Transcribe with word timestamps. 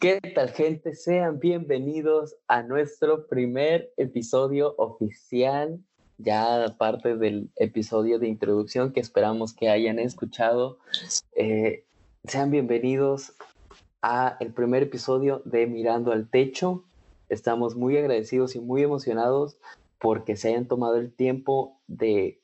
¿Qué 0.00 0.20
tal 0.32 0.50
gente? 0.50 0.94
Sean 0.94 1.40
bienvenidos 1.40 2.36
a 2.46 2.62
nuestro 2.62 3.26
primer 3.26 3.92
episodio 3.96 4.76
oficial, 4.78 5.80
ya 6.18 6.76
parte 6.78 7.16
del 7.16 7.50
episodio 7.56 8.20
de 8.20 8.28
introducción 8.28 8.92
que 8.92 9.00
esperamos 9.00 9.52
que 9.52 9.70
hayan 9.70 9.98
escuchado. 9.98 10.78
Eh, 11.34 11.84
sean 12.22 12.52
bienvenidos 12.52 13.32
a 14.00 14.36
el 14.38 14.52
primer 14.52 14.84
episodio 14.84 15.42
de 15.44 15.66
Mirando 15.66 16.12
al 16.12 16.30
Techo. 16.30 16.84
Estamos 17.28 17.74
muy 17.74 17.96
agradecidos 17.96 18.54
y 18.54 18.60
muy 18.60 18.84
emocionados 18.84 19.58
porque 19.98 20.36
se 20.36 20.50
hayan 20.50 20.68
tomado 20.68 20.94
el 20.94 21.12
tiempo 21.12 21.76
de 21.88 22.40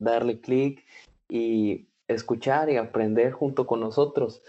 darle 0.00 0.40
clic 0.40 0.84
y 1.28 1.86
escuchar 2.08 2.68
y 2.68 2.78
aprender 2.78 3.30
junto 3.30 3.64
con 3.64 3.78
nosotros. 3.78 4.42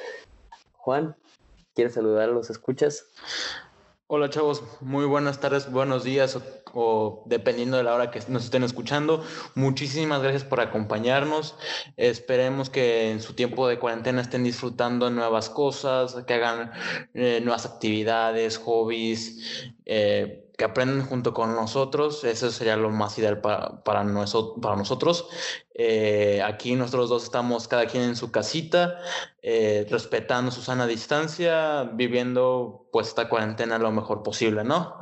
Juan, 0.74 1.16
¿quieres 1.78 1.94
saludar 1.94 2.30
los 2.30 2.50
escuchas? 2.50 3.05
Hola 4.07 4.32
chavos, 4.32 4.64
muy 4.82 5.06
buenas 5.06 5.39
tardes, 5.39 5.71
buenos 5.71 6.04
días 6.04 6.36
o, 6.74 7.24
dependiendo 7.28 7.78
de 7.78 7.83
la 7.83 7.93
hora 7.93 8.10
que 8.10 8.19
nos 8.29 8.46
estén 8.46 8.64
escuchando. 8.64 9.24
Muchísimas 9.54 10.24
gracias 10.24 10.43
por 10.43 10.60
acompañarnos. 10.60 11.55
Esperemos 11.96 12.71
que 12.71 13.11
en 13.11 13.21
su 13.21 13.36
tiempo 13.36 13.68
de 13.68 13.78
cuarentena 13.78 14.21
estén 14.21 14.43
disfrutando 14.43 15.11
nuevas 15.11 15.52
cosas, 15.52 16.16
que 16.25 16.33
hagan 16.33 16.71
eh, 17.14 17.42
nuevas 17.43 17.68
actividades, 17.68 18.57
hobbies. 18.57 19.75
Eh, 19.86 20.46
que 20.57 20.66
aprendan 20.66 21.06
junto 21.06 21.36
con 21.36 21.56
nosotros, 21.56 22.24
eso 22.24 22.50
sería 22.50 22.75
lo 22.75 22.89
más 22.89 23.18
ideal 23.20 23.42
para, 23.42 23.84
para, 23.84 24.04
para 24.60 24.75
nosotros. 24.75 25.30
Eh, 25.75 26.42
aquí 26.43 26.75
nosotros 26.75 27.10
dos 27.10 27.24
estamos 27.25 27.68
cada 27.68 27.86
quien 27.86 28.04
en 28.04 28.16
su 28.16 28.32
casita, 28.32 29.00
eh, 29.43 29.86
respetando 29.88 30.50
su 30.50 30.61
sana 30.61 30.88
distancia, 30.88 31.83
viviendo 31.93 32.88
pues 32.92 33.09
esta 33.09 33.30
cuarentena 33.30 33.78
lo 33.78 33.92
mejor 33.92 34.23
posible, 34.23 34.64
¿no? 34.64 34.97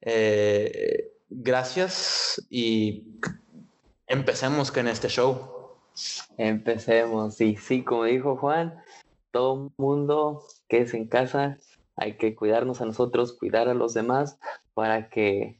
Eh, 0.00 1.12
gracias 1.28 2.42
y 2.48 3.20
empecemos 4.06 4.72
con 4.72 4.88
este 4.88 5.08
show. 5.08 5.50
Empecemos, 6.38 7.38
y 7.42 7.56
sí, 7.56 7.84
como 7.84 8.04
dijo 8.04 8.36
Juan, 8.38 8.82
todo 9.32 9.70
mundo 9.76 10.42
que 10.66 10.80
es 10.80 10.94
en 10.94 11.08
casa, 11.08 11.58
hay 11.96 12.16
que 12.16 12.34
cuidarnos 12.34 12.80
a 12.80 12.86
nosotros, 12.86 13.34
cuidar 13.34 13.68
a 13.68 13.74
los 13.74 13.92
demás, 13.92 14.38
para 14.74 15.08
que, 15.08 15.56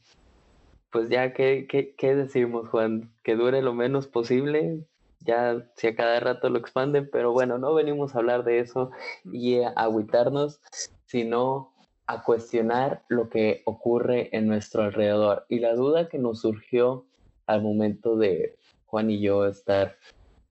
pues 0.91 1.09
ya, 1.09 1.33
¿qué, 1.33 1.67
qué, 1.67 2.15
decimos, 2.15 2.69
Juan? 2.69 3.11
Que 3.23 3.35
dure 3.35 3.61
lo 3.61 3.73
menos 3.73 4.07
posible, 4.07 4.85
ya 5.21 5.65
si 5.75 5.87
a 5.87 5.95
cada 5.95 6.19
rato 6.19 6.49
lo 6.49 6.59
expanden, 6.59 7.09
pero 7.11 7.31
bueno, 7.31 7.57
no 7.57 7.73
venimos 7.73 8.15
a 8.15 8.19
hablar 8.19 8.43
de 8.43 8.59
eso 8.59 8.91
y 9.25 9.61
a 9.61 9.69
agüitarnos, 9.69 10.61
sino 11.05 11.73
a 12.07 12.23
cuestionar 12.23 13.03
lo 13.07 13.29
que 13.29 13.63
ocurre 13.65 14.29
en 14.35 14.47
nuestro 14.47 14.83
alrededor. 14.83 15.45
Y 15.49 15.59
la 15.59 15.73
duda 15.73 16.07
que 16.07 16.19
nos 16.19 16.41
surgió 16.41 17.05
al 17.47 17.63
momento 17.63 18.15
de 18.15 18.57
Juan 18.85 19.09
y 19.09 19.19
yo 19.19 19.45
estar 19.47 19.97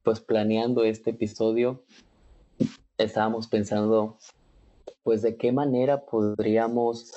pues 0.02 0.20
planeando 0.20 0.84
este 0.84 1.10
episodio, 1.10 1.82
estábamos 2.98 3.46
pensando 3.46 4.18
pues 5.02 5.22
de 5.22 5.36
qué 5.36 5.52
manera 5.52 6.04
podríamos 6.04 7.12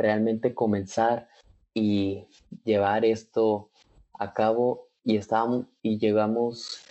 realmente 0.00 0.54
comenzar 0.54 1.28
y 1.74 2.26
llevar 2.64 3.04
esto 3.04 3.70
a 4.18 4.32
cabo. 4.32 4.88
Y 5.04 5.16
estamos 5.16 5.66
y 5.82 5.98
llegamos 5.98 6.84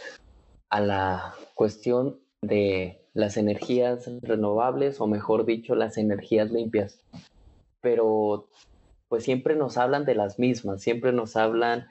a 0.69 0.81
la 0.81 1.35
cuestión 1.53 2.19
de 2.41 3.05
las 3.13 3.37
energías 3.37 4.09
renovables 4.21 5.01
o 5.01 5.07
mejor 5.07 5.45
dicho 5.45 5.75
las 5.75 5.97
energías 5.97 6.51
limpias. 6.51 7.01
Pero 7.81 8.49
pues 9.09 9.23
siempre 9.23 9.55
nos 9.55 9.77
hablan 9.77 10.05
de 10.05 10.15
las 10.15 10.39
mismas 10.39 10.81
siempre 10.81 11.11
nos 11.11 11.35
hablan 11.35 11.87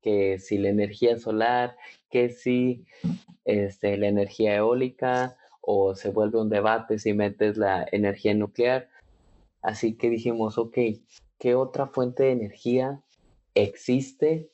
que 0.00 0.38
si 0.38 0.56
la 0.56 0.70
energía 0.70 1.18
solar 1.18 1.76
que 2.10 2.30
si 2.30 2.86
este, 3.44 3.98
la 3.98 4.06
energía 4.06 4.54
eólica 4.56 5.36
o 5.60 5.94
se 5.94 6.10
vuelve 6.10 6.40
un 6.40 6.48
debate 6.48 6.98
si 6.98 7.12
metes 7.12 7.58
la 7.58 7.86
energía 7.90 8.34
nuclear 8.34 8.88
Así 9.62 9.96
que 9.96 10.10
dijimos, 10.10 10.58
ok, 10.58 10.78
¿qué 11.38 11.54
otra 11.54 11.86
fuente 11.86 12.24
de 12.24 12.32
energía 12.32 13.02
existe 13.54 14.50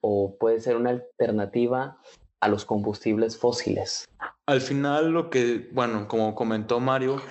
o 0.00 0.36
puede 0.38 0.60
ser 0.60 0.76
una 0.76 0.90
alternativa 0.90 1.98
a 2.40 2.48
los 2.48 2.64
combustibles 2.64 3.38
fósiles? 3.38 4.04
Al 4.46 4.60
final 4.60 5.12
lo 5.12 5.30
que, 5.30 5.68
bueno, 5.72 6.08
como 6.08 6.34
comentó 6.34 6.80
Mario, 6.80 7.22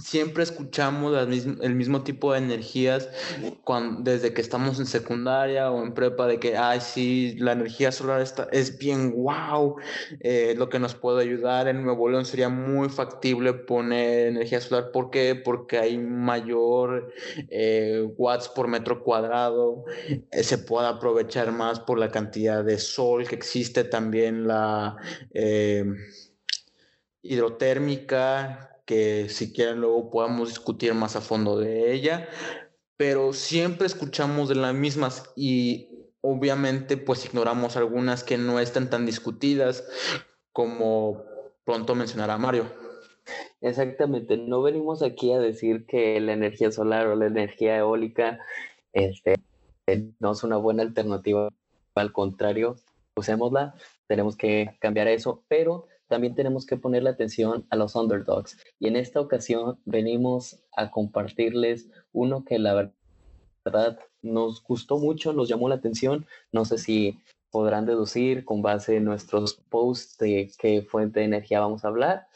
siempre 0.00 0.42
escuchamos 0.42 1.16
el 1.16 1.74
mismo 1.74 2.02
tipo 2.02 2.32
de 2.32 2.38
energías 2.38 3.08
desde 4.00 4.32
que 4.34 4.40
estamos 4.40 4.78
en 4.78 4.86
secundaria 4.86 5.70
o 5.70 5.82
en 5.82 5.94
prepa, 5.94 6.26
de 6.26 6.40
que, 6.40 6.56
ay, 6.56 6.80
sí, 6.80 7.36
la 7.38 7.52
energía 7.52 7.92
solar 7.92 8.20
está, 8.20 8.48
es 8.52 8.78
bien 8.78 9.12
wow, 9.12 9.76
eh, 10.20 10.54
lo 10.56 10.68
que 10.68 10.78
nos 10.78 10.94
puede 10.94 11.22
ayudar. 11.22 11.68
En 11.68 11.84
Nuevo 11.84 12.08
León 12.08 12.24
sería 12.24 12.48
muy 12.48 12.88
factible 12.88 13.52
poner 13.52 14.28
energía 14.28 14.60
solar. 14.60 14.90
¿Por 14.92 15.10
qué? 15.10 15.34
Porque 15.34 15.78
hay 15.78 15.98
mayor 15.98 17.12
eh, 17.48 18.08
watts 18.16 18.48
por 18.48 18.68
metro 18.68 19.02
cuadrado, 19.02 19.84
eh, 20.30 20.42
se 20.42 20.58
puede 20.58 20.88
aprovechar 20.88 21.52
más 21.52 21.80
por 21.80 21.98
la 21.98 22.10
cantidad 22.10 22.64
de 22.64 22.78
sol 22.78 23.26
que 23.26 23.34
existe, 23.34 23.84
también 23.84 24.46
la 24.46 24.96
hidrotérmica 27.22 28.69
que 28.90 29.28
si 29.28 29.52
quieren 29.52 29.80
luego 29.80 30.10
podamos 30.10 30.48
discutir 30.48 30.94
más 30.94 31.14
a 31.14 31.20
fondo 31.20 31.56
de 31.56 31.92
ella, 31.92 32.28
pero 32.96 33.32
siempre 33.32 33.86
escuchamos 33.86 34.48
de 34.48 34.56
las 34.56 34.74
mismas 34.74 35.32
y 35.36 36.10
obviamente 36.22 36.96
pues 36.96 37.24
ignoramos 37.24 37.76
algunas 37.76 38.24
que 38.24 38.36
no 38.36 38.58
están 38.58 38.90
tan 38.90 39.06
discutidas 39.06 39.88
como 40.52 41.22
pronto 41.62 41.94
mencionará 41.94 42.36
Mario. 42.36 42.64
Exactamente, 43.60 44.36
no 44.36 44.60
venimos 44.60 45.04
aquí 45.04 45.32
a 45.32 45.38
decir 45.38 45.86
que 45.86 46.18
la 46.18 46.32
energía 46.32 46.72
solar 46.72 47.06
o 47.06 47.14
la 47.14 47.26
energía 47.26 47.76
eólica 47.76 48.40
este, 48.92 49.36
no 50.18 50.32
es 50.32 50.42
una 50.42 50.56
buena 50.56 50.82
alternativa, 50.82 51.48
al 51.94 52.12
contrario, 52.12 52.74
usémosla, 53.14 53.72
tenemos 54.08 54.36
que 54.36 54.76
cambiar 54.80 55.06
eso, 55.06 55.44
pero 55.46 55.86
también 56.10 56.34
tenemos 56.34 56.66
que 56.66 56.76
ponerle 56.76 57.08
atención 57.08 57.64
a 57.70 57.76
los 57.76 57.94
underdogs. 57.94 58.58
Y 58.80 58.88
en 58.88 58.96
esta 58.96 59.20
ocasión 59.20 59.78
venimos 59.84 60.60
a 60.76 60.90
compartirles 60.90 61.88
uno 62.12 62.44
que 62.44 62.58
la 62.58 62.92
verdad 63.64 64.00
nos 64.20 64.60
gustó 64.62 64.98
mucho, 64.98 65.32
nos 65.32 65.48
llamó 65.48 65.68
la 65.68 65.76
atención. 65.76 66.26
No 66.50 66.64
sé 66.64 66.78
si 66.78 67.20
podrán 67.52 67.86
deducir 67.86 68.44
con 68.44 68.60
base 68.60 68.96
en 68.96 69.04
nuestros 69.04 69.54
posts 69.70 70.18
de 70.18 70.50
qué 70.58 70.82
fuente 70.82 71.20
de 71.20 71.26
energía 71.26 71.60
vamos 71.60 71.84
a 71.84 71.88
hablar. 71.88 72.26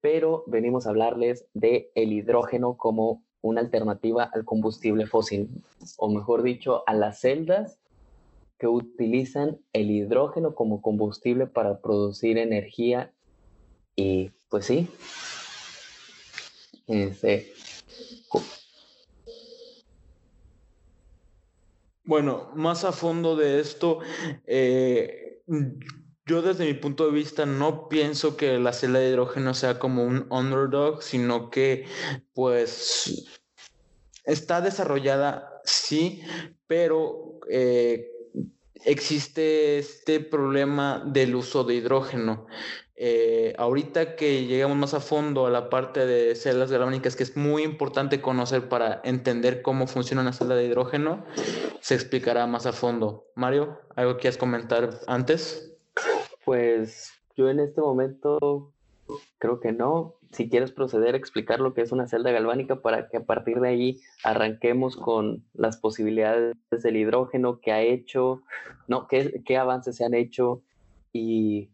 Pero 0.00 0.44
venimos 0.46 0.86
a 0.86 0.90
hablarles 0.90 1.44
de 1.54 1.90
el 1.96 2.12
hidrógeno 2.12 2.76
como 2.76 3.24
una 3.40 3.60
alternativa 3.60 4.30
al 4.32 4.44
combustible 4.44 5.06
fósil, 5.06 5.48
o 5.96 6.08
mejor 6.08 6.44
dicho, 6.44 6.84
a 6.86 6.94
las 6.94 7.20
celdas 7.20 7.80
que 8.58 8.66
utilizan 8.66 9.58
el 9.72 9.90
hidrógeno 9.90 10.54
como 10.54 10.82
combustible 10.82 11.46
para 11.46 11.80
producir 11.80 12.38
energía 12.38 13.12
y 13.94 14.30
pues 14.48 14.66
sí, 14.66 14.88
este, 16.86 17.52
bueno, 22.04 22.50
más 22.54 22.84
a 22.84 22.92
fondo 22.92 23.36
de 23.36 23.60
esto, 23.60 24.00
eh, 24.46 25.42
yo 26.26 26.42
desde 26.42 26.64
mi 26.64 26.74
punto 26.74 27.06
de 27.06 27.12
vista 27.12 27.44
no 27.44 27.88
pienso 27.88 28.36
que 28.36 28.58
la 28.58 28.72
celda 28.72 29.00
de 29.00 29.10
hidrógeno 29.10 29.52
sea 29.54 29.78
como 29.78 30.04
un 30.04 30.26
underdog, 30.30 31.02
sino 31.02 31.50
que 31.50 31.86
pues 32.32 33.40
está 34.24 34.60
desarrollada, 34.60 35.60
sí, 35.64 36.22
pero 36.66 37.40
eh, 37.50 38.17
existe 38.84 39.78
este 39.78 40.20
problema 40.20 41.02
del 41.04 41.34
uso 41.34 41.64
de 41.64 41.74
hidrógeno. 41.74 42.46
Eh, 43.00 43.54
ahorita 43.58 44.16
que 44.16 44.46
llegamos 44.46 44.76
más 44.76 44.92
a 44.92 44.98
fondo 44.98 45.46
a 45.46 45.50
la 45.50 45.70
parte 45.70 46.04
de 46.04 46.34
celdas 46.34 46.72
galvánicas, 46.72 47.14
que 47.14 47.22
es 47.22 47.36
muy 47.36 47.62
importante 47.62 48.20
conocer 48.20 48.68
para 48.68 49.00
entender 49.04 49.62
cómo 49.62 49.86
funciona 49.86 50.22
una 50.22 50.32
celda 50.32 50.56
de 50.56 50.66
hidrógeno, 50.66 51.24
se 51.80 51.94
explicará 51.94 52.46
más 52.48 52.66
a 52.66 52.72
fondo. 52.72 53.26
Mario, 53.36 53.78
¿algo 53.94 54.16
quieras 54.16 54.36
comentar 54.36 54.98
antes? 55.06 55.72
Pues 56.44 57.12
yo 57.36 57.48
en 57.48 57.60
este 57.60 57.80
momento 57.80 58.72
creo 59.38 59.60
que 59.60 59.72
no 59.72 60.14
si 60.32 60.48
quieres 60.48 60.72
proceder 60.72 61.14
a 61.14 61.18
explicar 61.18 61.60
lo 61.60 61.74
que 61.74 61.80
es 61.80 61.92
una 61.92 62.06
celda 62.06 62.30
galvánica 62.30 62.82
para 62.82 63.08
que 63.08 63.16
a 63.16 63.24
partir 63.24 63.60
de 63.60 63.68
ahí 63.68 64.00
arranquemos 64.24 64.96
con 64.96 65.44
las 65.54 65.78
posibilidades 65.78 66.54
del 66.70 66.96
hidrógeno 66.96 67.60
que 67.60 67.72
ha 67.72 67.80
hecho, 67.80 68.42
no, 68.88 69.08
qué, 69.08 69.42
qué 69.46 69.56
avances 69.56 69.96
se 69.96 70.04
han 70.04 70.14
hecho 70.14 70.62
y 71.12 71.70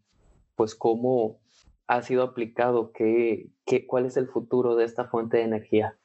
pues 0.55 0.73
cómo 0.75 1.39
ha 1.87 2.01
sido 2.01 2.23
aplicado? 2.23 2.91
¿Qué, 2.93 3.49
qué, 3.65 3.85
¿Cuál 3.85 4.05
es 4.05 4.17
el 4.17 4.27
futuro 4.27 4.75
de 4.75 4.85
esta 4.85 5.05
fuente 5.05 5.37
de 5.37 5.43
energía? 5.43 5.97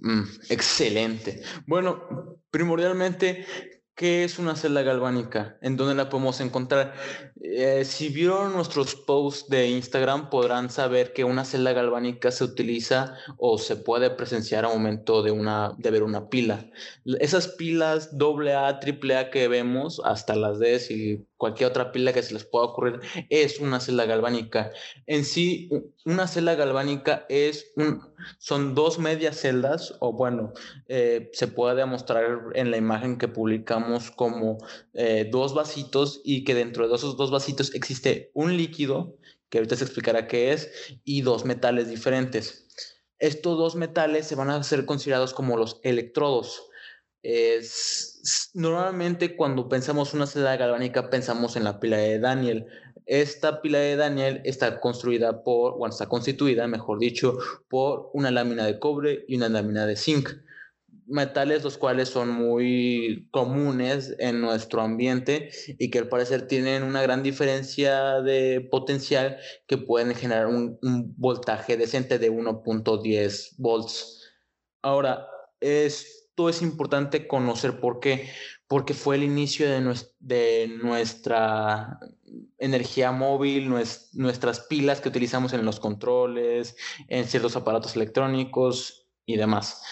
Mm, 0.00 0.22
excelente. 0.48 1.42
Bueno, 1.66 2.38
primordialmente 2.50 3.46
¿Qué 3.94 4.24
es 4.24 4.38
una 4.38 4.56
celda 4.56 4.82
galvánica? 4.82 5.58
¿En 5.60 5.76
dónde 5.76 5.94
la 5.94 6.08
podemos 6.08 6.40
encontrar? 6.40 6.94
Eh, 7.42 7.84
si 7.84 8.08
vieron 8.08 8.54
nuestros 8.54 8.94
posts 8.94 9.50
de 9.50 9.68
Instagram 9.68 10.30
podrán 10.30 10.70
saber 10.70 11.12
que 11.12 11.24
una 11.24 11.44
celda 11.44 11.74
galvánica 11.74 12.30
se 12.30 12.44
utiliza 12.44 13.14
o 13.36 13.58
se 13.58 13.76
puede 13.76 14.08
presenciar 14.08 14.64
a 14.64 14.68
momento 14.68 15.22
de, 15.22 15.30
una, 15.30 15.74
de 15.76 15.90
ver 15.90 16.04
una 16.04 16.30
pila. 16.30 16.70
Esas 17.20 17.48
pilas 17.48 18.10
AA, 18.18 18.80
AAA 18.80 19.30
que 19.30 19.48
vemos, 19.48 20.00
hasta 20.04 20.36
las 20.36 20.58
D 20.58 20.80
y 20.88 21.26
cualquier 21.36 21.68
otra 21.68 21.92
pila 21.92 22.14
que 22.14 22.22
se 22.22 22.32
les 22.32 22.44
pueda 22.44 22.66
ocurrir, 22.66 23.00
es 23.28 23.60
una 23.60 23.78
celda 23.78 24.06
galvánica. 24.06 24.70
En 25.06 25.26
sí, 25.26 25.68
una 26.06 26.28
celda 26.28 26.54
galvánica 26.54 27.26
es 27.28 27.72
un, 27.76 28.00
son 28.38 28.74
dos 28.74 28.98
medias 28.98 29.36
celdas, 29.36 29.94
o 30.00 30.12
bueno, 30.12 30.52
eh, 30.88 31.30
se 31.32 31.48
puede 31.48 31.76
demostrar 31.76 32.24
en 32.54 32.70
la 32.70 32.76
imagen 32.76 33.18
que 33.18 33.28
publicamos 33.28 34.10
como 34.10 34.58
eh, 34.94 35.28
dos 35.30 35.54
vasitos 35.54 36.20
y 36.24 36.44
que 36.44 36.54
dentro 36.54 36.88
de 36.88 36.94
esos 36.94 37.16
dos 37.16 37.30
vasitos 37.30 37.74
existe 37.74 38.30
un 38.34 38.56
líquido, 38.56 39.16
que 39.48 39.58
ahorita 39.58 39.76
se 39.76 39.84
explicará 39.84 40.26
qué 40.26 40.52
es, 40.52 40.70
y 41.04 41.22
dos 41.22 41.44
metales 41.44 41.88
diferentes. 41.88 42.68
Estos 43.18 43.56
dos 43.58 43.76
metales 43.76 44.26
se 44.26 44.34
van 44.34 44.50
a 44.50 44.62
ser 44.62 44.84
considerados 44.86 45.34
como 45.34 45.56
los 45.56 45.78
electrodos. 45.82 46.68
Es, 47.22 48.50
normalmente 48.54 49.36
cuando 49.36 49.68
pensamos 49.68 50.12
una 50.12 50.26
celda 50.26 50.56
galvánica 50.56 51.08
pensamos 51.08 51.54
en 51.54 51.62
la 51.62 51.78
pila 51.78 51.98
de 51.98 52.18
Daniel, 52.18 52.66
esta 53.06 53.60
pila 53.60 53.78
de 53.78 53.96
Daniel 53.96 54.40
está 54.44 54.80
construida 54.80 55.42
por, 55.42 55.78
bueno, 55.78 55.92
está 55.92 56.08
constituida, 56.08 56.66
mejor 56.66 56.98
dicho, 56.98 57.38
por 57.68 58.10
una 58.14 58.30
lámina 58.30 58.66
de 58.66 58.78
cobre 58.78 59.24
y 59.28 59.36
una 59.36 59.48
lámina 59.48 59.86
de 59.86 59.96
zinc. 59.96 60.30
Metales 61.06 61.64
los 61.64 61.78
cuales 61.78 62.08
son 62.08 62.30
muy 62.30 63.28
comunes 63.32 64.14
en 64.18 64.40
nuestro 64.40 64.82
ambiente 64.82 65.50
y 65.78 65.90
que 65.90 65.98
al 65.98 66.08
parecer 66.08 66.46
tienen 66.46 66.84
una 66.84 67.02
gran 67.02 67.22
diferencia 67.22 68.20
de 68.20 68.66
potencial 68.70 69.36
que 69.66 69.78
pueden 69.78 70.14
generar 70.14 70.46
un, 70.46 70.78
voltaje 71.16 71.76
decente 71.76 72.18
de 72.18 72.30
1.10 72.30 73.54
volts. 73.58 74.30
Ahora, 74.80 75.26
esto 76.32 76.48
es 76.48 76.62
importante 76.62 77.26
conocer 77.28 77.78
por 77.78 78.00
qué, 78.00 78.30
porque 78.66 78.94
fue 78.94 79.16
el 79.16 79.22
inicio 79.22 79.66
de, 79.68 80.66
nuestra 80.82 81.98
energía 82.56 83.12
móvil, 83.12 83.68
nuestras 84.14 84.60
pilas 84.60 85.02
que 85.02 85.10
utilizamos 85.10 85.52
en 85.52 85.66
los 85.66 85.78
controles, 85.78 86.74
en 87.08 87.26
ciertos 87.26 87.54
aparatos 87.54 87.96
electrónicos 87.96 89.06
y 89.26 89.36
demás. 89.36 89.82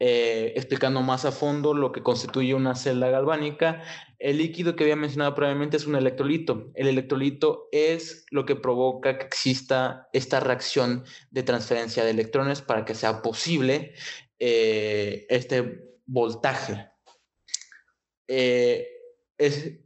Eh, 0.00 0.52
explicando 0.56 1.00
más 1.02 1.24
a 1.24 1.32
fondo 1.32 1.72
lo 1.72 1.90
que 1.92 2.02
constituye 2.02 2.52
una 2.52 2.74
celda 2.74 3.08
galvánica, 3.08 3.82
el 4.18 4.38
líquido 4.38 4.76
que 4.76 4.84
había 4.84 4.96
mencionado 4.96 5.34
previamente 5.34 5.76
es 5.76 5.86
un 5.86 5.94
electrolito. 5.94 6.70
El 6.74 6.88
electrolito 6.88 7.68
es 7.70 8.26
lo 8.30 8.44
que 8.44 8.56
provoca 8.56 9.18
que 9.18 9.26
exista 9.26 10.08
esta 10.12 10.40
reacción 10.40 11.04
de 11.30 11.44
transferencia 11.44 12.04
de 12.04 12.10
electrones 12.10 12.60
para 12.60 12.84
que 12.84 12.94
sea 12.94 13.22
posible 13.22 13.94
eh, 14.38 15.26
este 15.30 15.98
voltaje. 16.04 16.90
Eh, 18.28 18.86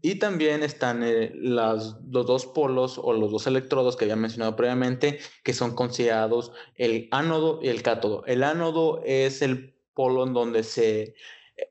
y 0.02 0.16
también 0.16 0.62
están 0.62 1.02
eh, 1.02 1.32
los 1.34 1.96
dos 2.00 2.46
polos 2.46 2.98
o 2.98 3.12
los 3.12 3.32
dos 3.32 3.46
electrodos 3.46 3.96
que 3.96 4.04
había 4.04 4.16
mencionado 4.16 4.56
previamente, 4.56 5.18
que 5.44 5.52
son 5.52 5.74
considerados 5.74 6.52
el 6.74 7.08
ánodo 7.10 7.60
y 7.62 7.68
el 7.68 7.82
cátodo. 7.82 8.24
El 8.26 8.42
ánodo 8.42 9.02
es 9.04 9.42
el 9.42 9.76
polo 9.94 10.26
en 10.26 10.34
donde 10.34 10.62
se 10.62 11.14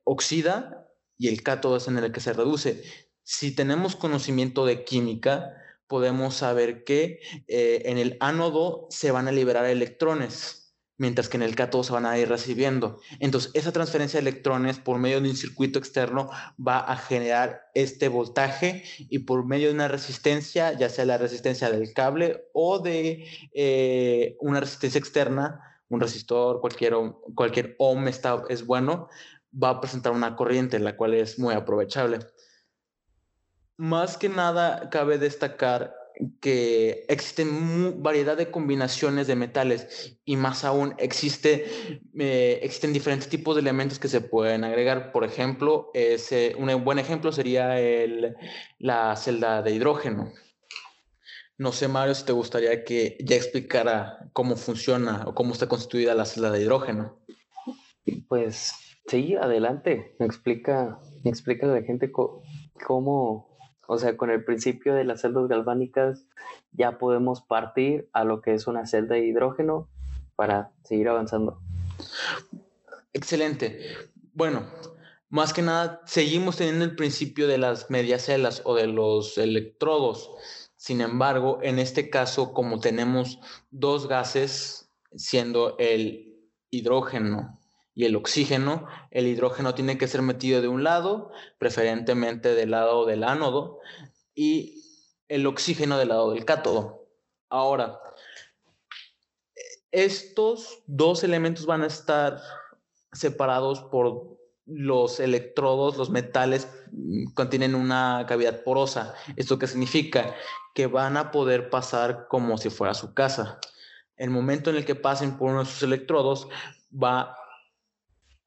oxida 0.03 0.87
y 1.17 1.29
el 1.29 1.41
cátodo 1.41 1.77
es 1.77 1.87
en 1.87 1.97
el 1.97 2.11
que 2.11 2.19
se 2.19 2.33
reduce. 2.33 2.83
Si 3.23 3.55
tenemos 3.55 3.95
conocimiento 3.95 4.65
de 4.65 4.83
química, 4.83 5.53
podemos 5.87 6.35
saber 6.35 6.83
que 6.83 7.19
en 7.47 7.97
el 7.97 8.17
ánodo 8.19 8.87
se 8.89 9.11
van 9.11 9.27
a 9.27 9.31
liberar 9.31 9.65
electrones 9.65 10.58
mientras 10.99 11.29
que 11.29 11.37
en 11.37 11.43
el 11.43 11.55
cátodo 11.55 11.83
se 11.83 11.93
van 11.93 12.05
a 12.05 12.19
ir 12.19 12.29
recibiendo. 12.29 12.99
Entonces, 13.19 13.51
esa 13.55 13.71
transferencia 13.71 14.21
de 14.21 14.29
electrones 14.29 14.77
por 14.77 14.99
medio 14.99 15.19
de 15.21 15.29
un 15.29 15.35
circuito 15.35 15.79
externo 15.79 16.29
va 16.65 16.79
a 16.79 16.97
generar 16.97 17.61
este 17.73 18.09
voltaje 18.09 18.83
y 18.97 19.19
por 19.19 19.45
medio 19.45 19.69
de 19.69 19.73
una 19.73 19.87
resistencia, 19.87 20.73
ya 20.73 20.89
sea 20.89 21.05
la 21.05 21.17
resistencia 21.17 21.71
del 21.71 21.93
cable 21.93 22.43
o 22.53 22.79
de 22.79 23.25
eh, 23.53 24.35
una 24.41 24.59
resistencia 24.59 24.99
externa, 24.99 25.61
un 25.87 26.01
resistor, 26.01 26.59
cualquier, 26.59 26.93
cualquier 27.33 27.75
ohm 27.79 28.07
está, 28.09 28.43
es 28.49 28.65
bueno, 28.65 29.07
va 29.51 29.69
a 29.69 29.81
presentar 29.81 30.11
una 30.11 30.35
corriente, 30.35 30.79
la 30.79 30.97
cual 30.97 31.13
es 31.13 31.39
muy 31.39 31.55
aprovechable. 31.55 32.19
Más 33.77 34.17
que 34.17 34.27
nada, 34.27 34.89
cabe 34.89 35.17
destacar 35.17 35.95
que 36.41 37.05
existen 37.07 38.03
variedad 38.03 38.35
de 38.35 38.51
combinaciones 38.51 39.27
de 39.27 39.35
metales 39.35 40.19
y 40.25 40.35
más 40.35 40.65
aún 40.65 40.93
existe, 40.97 41.65
eh, 42.19 42.59
existen 42.61 42.91
diferentes 42.91 43.29
tipos 43.29 43.55
de 43.55 43.61
elementos 43.61 43.99
que 43.99 44.09
se 44.09 44.21
pueden 44.21 44.63
agregar. 44.63 45.11
Por 45.11 45.23
ejemplo, 45.23 45.91
ese, 45.93 46.55
un 46.57 46.83
buen 46.83 46.99
ejemplo 46.99 47.31
sería 47.31 47.79
el, 47.79 48.35
la 48.79 49.15
celda 49.15 49.61
de 49.61 49.71
hidrógeno. 49.71 50.33
No 51.57 51.71
sé, 51.73 51.87
Mario, 51.87 52.15
si 52.15 52.25
te 52.25 52.31
gustaría 52.31 52.83
que 52.83 53.17
ya 53.19 53.35
explicara 53.35 54.29
cómo 54.33 54.55
funciona 54.55 55.25
o 55.27 55.35
cómo 55.35 55.53
está 55.53 55.67
constituida 55.67 56.15
la 56.15 56.25
celda 56.25 56.51
de 56.51 56.61
hidrógeno. 56.61 57.19
Pues 58.27 58.73
sí, 59.07 59.35
adelante. 59.35 60.15
Explica, 60.19 60.99
me 61.23 61.29
explica 61.29 61.65
a 61.65 61.75
la 61.75 61.81
gente 61.81 62.11
cómo, 62.11 63.48
o 63.91 63.97
sea, 63.97 64.15
con 64.17 64.29
el 64.29 64.43
principio 64.43 64.93
de 64.93 65.03
las 65.03 65.21
celdas 65.21 65.47
galvánicas 65.47 66.27
ya 66.73 66.99
podemos 66.99 67.41
partir 67.41 68.07
a 68.13 68.23
lo 68.23 68.39
que 68.39 68.53
es 68.53 68.67
una 68.67 68.85
celda 68.85 69.15
de 69.15 69.25
hidrógeno 69.25 69.89
para 70.35 70.71
seguir 70.83 71.09
avanzando. 71.09 71.59
Excelente. 73.13 73.79
Bueno, 74.33 74.67
más 75.29 75.53
que 75.53 75.63
nada, 75.63 76.03
seguimos 76.05 76.57
teniendo 76.57 76.85
el 76.85 76.95
principio 76.95 77.47
de 77.47 77.57
las 77.57 77.89
mediacelas 77.89 78.61
o 78.63 78.75
de 78.75 78.85
los 78.85 79.39
electrodos. 79.39 80.29
Sin 80.75 81.01
embargo, 81.01 81.57
en 81.63 81.79
este 81.79 82.11
caso, 82.11 82.53
como 82.53 82.79
tenemos 82.79 83.39
dos 83.71 84.07
gases, 84.07 84.91
siendo 85.15 85.75
el 85.79 86.47
hidrógeno 86.69 87.58
y 87.99 88.05
el 88.05 88.15
oxígeno, 88.15 88.87
el 89.11 89.27
hidrógeno 89.27 89.75
tiene 89.75 89.97
que 89.97 90.07
ser 90.07 90.21
metido 90.21 90.61
de 90.61 90.69
un 90.69 90.85
lado, 90.85 91.33
preferentemente 91.57 92.55
del 92.55 92.71
lado 92.71 93.05
del 93.05 93.25
ánodo, 93.25 93.79
y 94.33 94.85
el 95.27 95.45
oxígeno 95.45 95.97
del 95.97 96.07
lado 96.07 96.31
del 96.31 96.45
cátodo. 96.45 97.09
Ahora, 97.49 97.99
estos 99.91 100.81
dos 100.87 101.25
elementos 101.25 101.65
van 101.65 101.81
a 101.81 101.87
estar 101.87 102.39
separados 103.11 103.81
por 103.81 104.37
los 104.65 105.19
electrodos, 105.19 105.97
los 105.97 106.09
metales 106.09 106.69
mm, 106.93 107.33
contienen 107.33 107.75
una 107.75 108.25
cavidad 108.29 108.63
porosa. 108.63 109.13
¿Esto 109.35 109.59
qué 109.59 109.67
significa? 109.67 110.33
Que 110.73 110.87
van 110.87 111.17
a 111.17 111.31
poder 111.31 111.69
pasar 111.69 112.29
como 112.29 112.57
si 112.57 112.69
fuera 112.69 112.93
su 112.93 113.13
casa. 113.13 113.59
El 114.15 114.29
momento 114.29 114.69
en 114.69 114.77
el 114.77 114.85
que 114.85 114.95
pasen 114.95 115.37
por 115.37 115.49
uno 115.49 115.65
de 115.65 115.69
sus 115.69 115.83
electrodos 115.83 116.47
va 116.91 117.35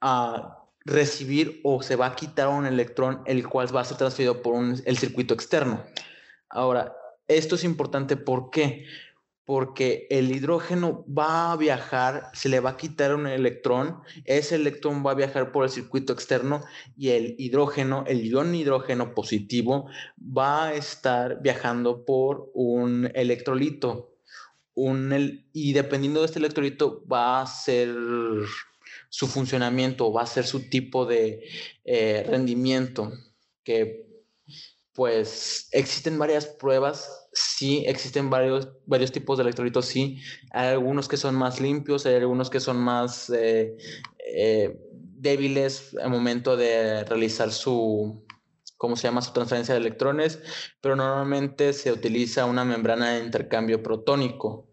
a 0.02 0.59
recibir 0.85 1.61
o 1.62 1.82
se 1.82 1.97
va 1.97 2.06
a 2.06 2.16
quitar 2.16 2.49
un 2.49 2.66
electrón, 2.66 3.23
el 3.25 3.49
cual 3.49 3.75
va 3.75 3.80
a 3.80 3.85
ser 3.85 3.97
transferido 3.97 4.42
por 4.42 4.62
el 4.85 4.99
circuito 4.99 5.32
externo. 5.32 5.82
Ahora, 6.50 6.94
esto 7.28 7.54
es 7.54 7.64
importante, 7.64 8.16
¿por 8.16 8.50
qué? 8.50 8.85
Porque 9.44 10.06
el 10.11 10.30
hidrógeno 10.30 11.04
va 11.06 11.52
a 11.52 11.56
viajar, 11.56 12.30
se 12.32 12.49
le 12.49 12.61
va 12.61 12.71
a 12.71 12.76
quitar 12.76 13.14
un 13.14 13.26
electrón, 13.26 14.00
ese 14.25 14.56
electrón 14.56 15.04
va 15.06 15.12
a 15.12 15.14
viajar 15.14 15.52
por 15.52 15.64
el 15.64 15.71
circuito 15.71 16.12
externo 16.12 16.62
y 16.97 17.11
el 17.11 17.37
hidrógeno, 17.38 18.04
el 18.06 18.23
ion 18.23 18.54
hidrógeno 18.54 19.14
positivo, 19.14 19.88
va 20.18 20.66
a 20.66 20.75
estar 20.75 21.40
viajando 21.42 22.04
por 22.04 22.50
un 22.54 23.11
electrolito. 23.14 24.11
Un, 24.75 25.44
y 25.52 25.73
dependiendo 25.75 26.21
de 26.21 26.26
este 26.26 26.38
electrolito 26.38 27.04
va 27.06 27.42
a 27.42 27.47
ser 27.47 27.94
su 29.12 29.26
funcionamiento 29.26 30.11
va 30.11 30.23
a 30.23 30.26
ser 30.26 30.47
su 30.47 30.71
tipo 30.71 31.04
de 31.04 31.47
eh, 31.85 32.25
rendimiento, 32.26 33.12
que 33.62 34.07
pues 34.95 35.69
existen 35.71 36.19
varias 36.19 36.47
pruebas, 36.47 37.28
sí, 37.35 37.85
existen 37.87 38.31
varios, 38.31 38.71
varios 38.87 39.12
tipos 39.12 39.37
de 39.37 39.42
electrolitos, 39.42 39.85
sí, 39.85 40.19
hay 40.50 40.69
algunos 40.69 41.09
que 41.09 41.19
son 41.19 41.35
más 41.35 41.61
limpios, 41.61 42.07
hay 42.07 42.14
algunos 42.14 42.49
que 42.49 42.59
son 42.59 42.78
más 42.78 43.28
eh, 43.28 43.76
eh, 44.35 44.81
débiles 44.90 45.95
al 46.02 46.09
momento 46.09 46.57
de 46.57 47.04
realizar 47.04 47.52
su 47.52 48.25
cómo 48.78 48.97
se 48.97 49.09
llama 49.09 49.21
su 49.21 49.35
transferencia 49.35 49.75
de 49.75 49.81
electrones, 49.81 50.40
pero 50.81 50.97
normalmente 50.97 51.75
se 51.75 51.92
utiliza 51.92 52.47
una 52.47 52.64
membrana 52.64 53.12
de 53.12 53.25
intercambio 53.25 53.83
protónico. 53.83 54.72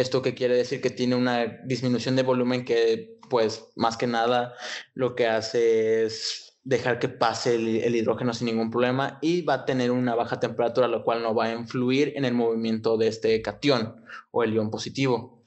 Esto 0.00 0.20
que 0.20 0.34
quiere 0.34 0.54
decir 0.54 0.82
que 0.82 0.90
tiene 0.90 1.16
una 1.16 1.46
disminución 1.64 2.16
de 2.16 2.22
volumen 2.22 2.66
que, 2.66 3.18
pues, 3.30 3.70
más 3.76 3.96
que 3.96 4.06
nada 4.06 4.54
lo 4.92 5.14
que 5.14 5.26
hace 5.26 6.04
es 6.04 6.46
dejar 6.64 6.98
que 6.98 7.08
pase 7.08 7.54
el, 7.54 7.94
hidrógeno 7.96 8.34
sin 8.34 8.48
ningún 8.48 8.70
problema 8.70 9.18
y 9.22 9.42
va 9.42 9.54
a 9.54 9.64
tener 9.64 9.90
una 9.90 10.14
baja 10.14 10.38
temperatura, 10.38 10.86
lo 10.86 11.02
cual 11.02 11.22
no 11.22 11.34
va 11.34 11.46
a 11.46 11.52
influir 11.52 12.12
en 12.14 12.26
el 12.26 12.34
movimiento 12.34 12.98
de 12.98 13.08
este 13.08 13.40
cation 13.40 14.04
o 14.32 14.42
el 14.42 14.52
ion 14.52 14.70
positivo. 14.70 15.44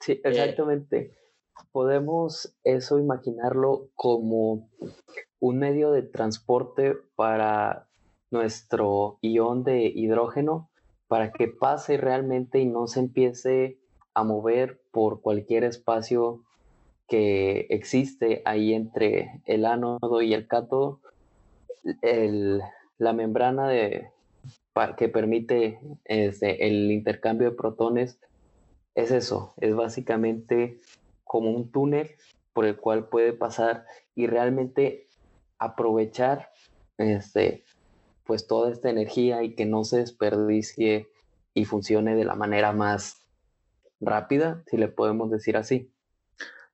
Sí, 0.00 0.12
eh, 0.12 0.20
exactamente. 0.24 1.18
Podemos 1.70 2.56
eso 2.64 2.98
imaginarlo 2.98 3.90
como 3.94 4.70
un 5.38 5.58
medio 5.58 5.90
de 5.90 6.02
transporte 6.02 6.96
para 7.14 7.90
nuestro 8.30 9.18
ion 9.20 9.64
de 9.64 9.92
hidrógeno 9.94 10.70
para 11.08 11.32
que 11.32 11.48
pase 11.48 11.96
realmente 11.96 12.58
y 12.58 12.66
no 12.66 12.86
se 12.86 13.00
empiece 13.00 13.78
a 14.14 14.24
mover 14.24 14.80
por 14.90 15.20
cualquier 15.20 15.64
espacio 15.64 16.42
que 17.08 17.66
existe 17.70 18.42
ahí 18.44 18.74
entre 18.74 19.42
el 19.44 19.64
ánodo 19.66 20.22
y 20.22 20.34
el 20.34 20.48
cátodo. 20.48 21.00
la 22.98 23.12
membrana 23.12 23.68
de, 23.68 24.10
que 24.96 25.08
permite 25.08 25.78
este, 26.04 26.66
el 26.66 26.90
intercambio 26.90 27.50
de 27.50 27.56
protones 27.56 28.18
es 28.94 29.10
eso, 29.10 29.54
es 29.58 29.74
básicamente 29.74 30.80
como 31.24 31.50
un 31.50 31.70
túnel 31.70 32.10
por 32.52 32.64
el 32.64 32.76
cual 32.76 33.08
puede 33.08 33.32
pasar 33.32 33.84
y 34.14 34.26
realmente 34.26 35.06
aprovechar 35.58 36.50
este, 36.96 37.64
pues 38.26 38.46
toda 38.46 38.70
esta 38.70 38.90
energía 38.90 39.42
y 39.42 39.54
que 39.54 39.66
no 39.66 39.84
se 39.84 39.98
desperdicie 39.98 41.08
y 41.54 41.64
funcione 41.64 42.14
de 42.14 42.24
la 42.24 42.34
manera 42.34 42.72
más 42.72 43.22
rápida, 44.00 44.62
si 44.70 44.76
le 44.76 44.88
podemos 44.88 45.30
decir 45.30 45.56
así. 45.56 45.90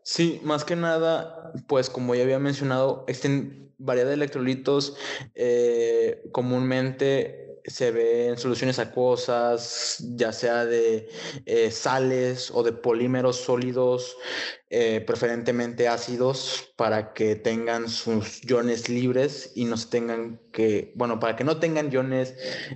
Sí, 0.03 0.41
más 0.43 0.65
que 0.65 0.75
nada, 0.75 1.53
pues 1.69 1.89
como 1.89 2.15
ya 2.15 2.23
había 2.23 2.41
mencionado, 2.41 3.05
existen 3.07 3.73
variedad 3.79 4.09
de 4.09 4.15
electrolitos 4.15 4.97
eh, 5.35 6.23
comúnmente 6.33 7.42
se 7.65 7.91
ve 7.91 8.29
en 8.29 8.39
soluciones 8.39 8.79
acuosas, 8.79 9.97
ya 10.17 10.33
sea 10.33 10.67
de 10.67 11.09
eh, 11.47 11.71
sales 11.71 12.51
o 12.53 12.63
de 12.63 12.73
polímeros 12.73 13.37
sólidos, 13.37 14.17
eh, 14.71 15.01
preferentemente 15.07 15.89
ácidos, 15.89 16.73
para 16.77 17.13
que 17.13 17.37
tengan 17.37 17.89
sus 17.89 18.43
iones 18.45 18.89
libres 18.89 19.53
y 19.55 19.65
no 19.65 19.77
se 19.77 19.89
tengan 19.89 20.41
que, 20.53 20.93
bueno, 20.97 21.21
para 21.21 21.37
que 21.37 21.45
no 21.45 21.59
tengan 21.59 21.93
iones, 21.93 22.35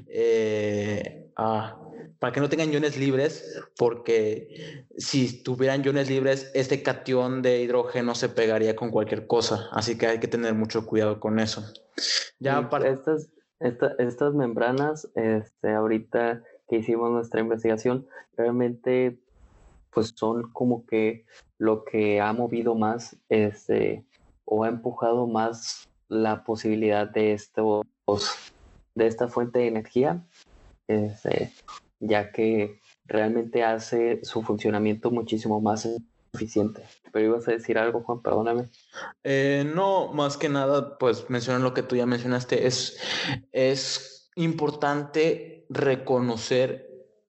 eh, 0.09 1.31
ah, 1.37 1.81
para 2.19 2.33
que 2.33 2.41
no 2.41 2.49
tengan 2.49 2.73
iones 2.73 2.97
libres, 2.97 3.61
porque 3.77 4.87
si 4.97 5.43
tuvieran 5.43 5.85
iones 5.85 6.09
libres, 6.09 6.51
este 6.55 6.83
cation 6.83 7.43
de 7.43 7.61
hidrógeno 7.61 8.15
se 8.15 8.29
pegaría 8.29 8.77
con 8.77 8.91
cualquier 8.91 9.27
cosa, 9.27 9.69
así 9.73 9.99
que 9.99 10.07
hay 10.07 10.21
que 10.21 10.29
tener 10.29 10.55
mucho 10.55 10.87
cuidado 10.87 11.21
con 11.21 11.39
eso. 11.39 11.65
Ya 12.39 12.69
para... 12.71 12.89
Estas 12.89 13.29
estas 13.61 14.35
membranas, 14.35 15.11
este, 15.15 15.73
ahorita 15.73 16.43
que 16.69 16.77
hicimos 16.77 17.11
nuestra 17.11 17.41
investigación, 17.41 18.07
realmente 18.37 19.19
pues 19.91 20.13
son 20.15 20.53
como 20.53 20.85
que 20.85 21.25
lo 21.57 21.85
que 21.85 22.21
ha 22.21 22.33
movido 22.33 22.75
más 22.75 23.17
este, 23.31 24.05
o 24.45 24.65
ha 24.65 24.69
empujado 24.69 25.27
más 25.27 25.89
la 26.09 26.45
posibilidad 26.45 27.09
de 27.09 27.33
estos 27.33 27.87
de 28.95 29.07
esta 29.07 29.29
fuente 29.29 29.59
de 29.59 29.69
energía, 29.69 30.25
este, 30.87 31.53
ya 32.01 32.31
que 32.31 32.81
realmente 33.05 33.63
hace 33.63 34.21
su 34.23 34.43
funcionamiento 34.43 35.11
muchísimo 35.11 35.61
más 35.61 35.89
eficiente. 36.33 36.83
Pero 37.17 37.29
ibas 37.29 37.49
a 37.49 37.53
decir 37.53 37.79
algo, 37.79 38.03
Juan, 38.03 38.21
perdóname. 38.21 38.69
Eh, 39.25 39.65
no, 39.75 40.13
más 40.13 40.37
que 40.37 40.51
nada, 40.51 40.99
pues 40.99 41.31
mencionar 41.31 41.63
lo 41.63 41.73
que 41.73 41.83
tú 41.83 41.97
ya 41.97 42.05
mencionaste. 42.05 42.67
Es, 42.67 42.99
es 43.53 44.31
importante 44.35 45.65
reconocer 45.71 46.87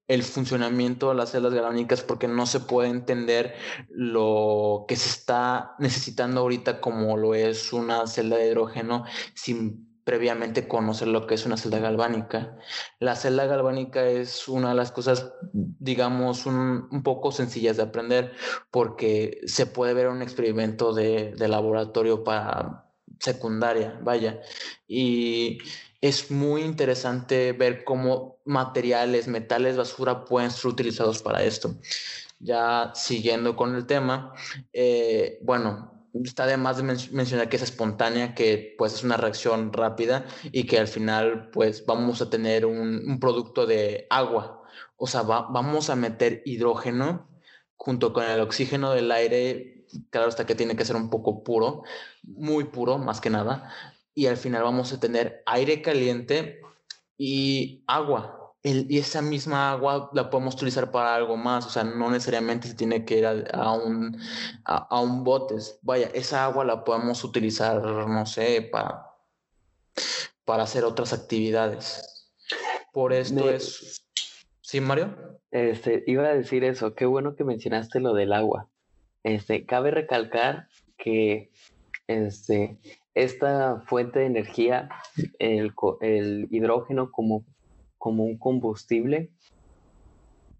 el 0.09 0.23
funcionamiento 0.23 1.07
de 1.07 1.15
las 1.15 1.31
celdas 1.31 1.53
galvánicas 1.53 2.01
porque 2.01 2.27
no 2.27 2.45
se 2.47 2.59
puede 2.59 2.89
entender 2.89 3.55
lo 3.87 4.83
que 4.89 4.97
se 4.97 5.07
está 5.07 5.75
necesitando 5.79 6.41
ahorita 6.41 6.81
como 6.81 7.15
lo 7.15 7.33
es 7.33 7.71
una 7.71 8.07
celda 8.07 8.35
de 8.35 8.47
hidrógeno 8.49 9.05
sin 9.35 9.86
previamente 10.07 10.69
conocer 10.69 11.09
lo 11.09 11.27
que 11.27 11.35
es 11.35 11.45
una 11.45 11.57
celda 11.57 11.79
galvánica. 11.79 12.57
La 12.97 13.17
celda 13.17 13.45
galvánica 13.45 14.07
es 14.07 14.47
una 14.47 14.69
de 14.69 14.75
las 14.75 14.93
cosas, 14.93 15.33
digamos, 15.51 16.45
un, 16.45 17.03
poco 17.03 17.33
sencillas 17.33 17.75
de 17.75 17.83
aprender 17.83 18.31
porque 18.71 19.41
se 19.47 19.65
puede 19.65 19.93
ver 19.93 20.07
un 20.07 20.21
experimento 20.21 20.93
de, 20.93 21.33
de 21.33 21.47
laboratorio 21.49 22.23
para 22.23 22.85
secundaria, 23.19 23.99
vaya. 24.01 24.39
Y 24.87 25.57
es 25.99 26.31
muy 26.31 26.61
interesante 26.61 27.51
ver 27.51 27.83
cómo 27.83 28.37
materiales, 28.45 29.27
metales, 29.27 29.75
basura 29.75 30.23
pueden 30.23 30.51
ser 30.51 30.67
utilizados 30.67 31.21
para 31.21 31.43
esto. 31.43 31.75
Ya 32.39 32.93
siguiendo 32.95 33.57
con 33.57 33.75
el 33.75 33.85
tema, 33.85 34.31
eh, 34.71 35.37
bueno, 35.41 35.96
está 36.23 36.43
además 36.43 36.77
de 36.77 36.83
mencionar 36.83 37.49
que 37.49 37.57
es 37.57 37.61
espontánea, 37.63 38.35
que 38.35 38.75
pues 38.77 38.93
es 38.93 39.03
una 39.03 39.17
reacción 39.17 39.73
rápida 39.73 40.25
y 40.51 40.65
que 40.65 40.79
al 40.79 40.87
final 40.87 41.49
pues 41.51 41.85
vamos 41.85 42.21
a 42.21 42.29
tener 42.29 42.65
un, 42.65 43.19
producto 43.19 43.65
de 43.65 44.07
agua. 44.09 44.63
O 44.97 45.07
sea, 45.07 45.21
vamos 45.23 45.89
a 45.89 45.95
meter 45.95 46.41
hidrógeno 46.45 47.27
junto 47.75 48.13
con 48.13 48.25
el 48.25 48.39
oxígeno 48.41 48.91
del 48.91 49.11
aire, 49.11 49.85
claro 50.09 50.27
hasta 50.27 50.45
que 50.45 50.55
tiene 50.55 50.75
que 50.75 50.85
ser 50.85 50.95
un 50.95 51.09
poco 51.09 51.43
puro, 51.43 51.83
muy 52.23 52.65
puro 52.65 52.97
más 52.97 53.21
que 53.21 53.29
nada, 53.29 53.71
y 54.13 54.27
al 54.27 54.37
final 54.37 54.63
vamos 54.63 54.93
a 54.93 54.99
tener 54.99 55.43
aire 55.45 55.81
caliente 55.81 56.61
y 57.17 57.83
agua 57.87 58.36
y 58.67 58.97
esa 58.97 59.21
misma 59.21 59.71
agua 59.71 60.09
la 60.13 60.29
podemos 60.29 60.55
utilizar 60.55 60.91
para 60.91 61.15
algo 61.15 61.37
más, 61.37 61.65
o 61.65 61.69
sea, 61.69 61.83
no 61.83 62.09
necesariamente 62.09 62.67
se 62.67 62.75
tiene 62.75 63.05
que 63.05 63.19
ir 63.19 63.25
a, 63.25 63.71
un, 63.71 64.19
a, 64.65 65.01
un 65.01 65.23
bote. 65.23 65.55
Vaya, 65.81 66.09
esa 66.13 66.45
agua 66.45 66.65
la 66.65 66.83
podemos 66.83 67.23
utilizar, 67.23 67.81
no 67.81 68.25
sé, 68.25 68.67
para, 68.71 69.05
para 70.43 70.63
hacer 70.63 70.83
otras 70.83 71.13
actividades. 71.13 72.29
Por 72.91 73.13
esto 73.13 73.49
es... 73.49 74.03
¿Sí, 74.61 74.81
Mario? 74.81 75.39
Este, 75.51 76.03
iba 76.07 76.23
a 76.25 76.33
decir 76.33 76.63
eso, 76.63 76.93
qué 76.93 77.05
bueno 77.05 77.35
que 77.35 77.43
mencionaste 77.43 77.99
lo 77.99 78.13
del 78.13 78.33
agua. 78.33 78.67
Este, 79.23 79.65
cabe 79.65 79.91
recalcar 79.91 80.67
que 80.97 81.51
este, 82.07 82.77
esta 83.13 83.81
fuente 83.87 84.19
de 84.19 84.25
energía, 84.25 84.89
el, 85.39 85.73
el 86.01 86.47
hidrógeno 86.51 87.11
como 87.11 87.45
como 87.97 88.23
un 88.23 88.37
combustible, 88.37 89.31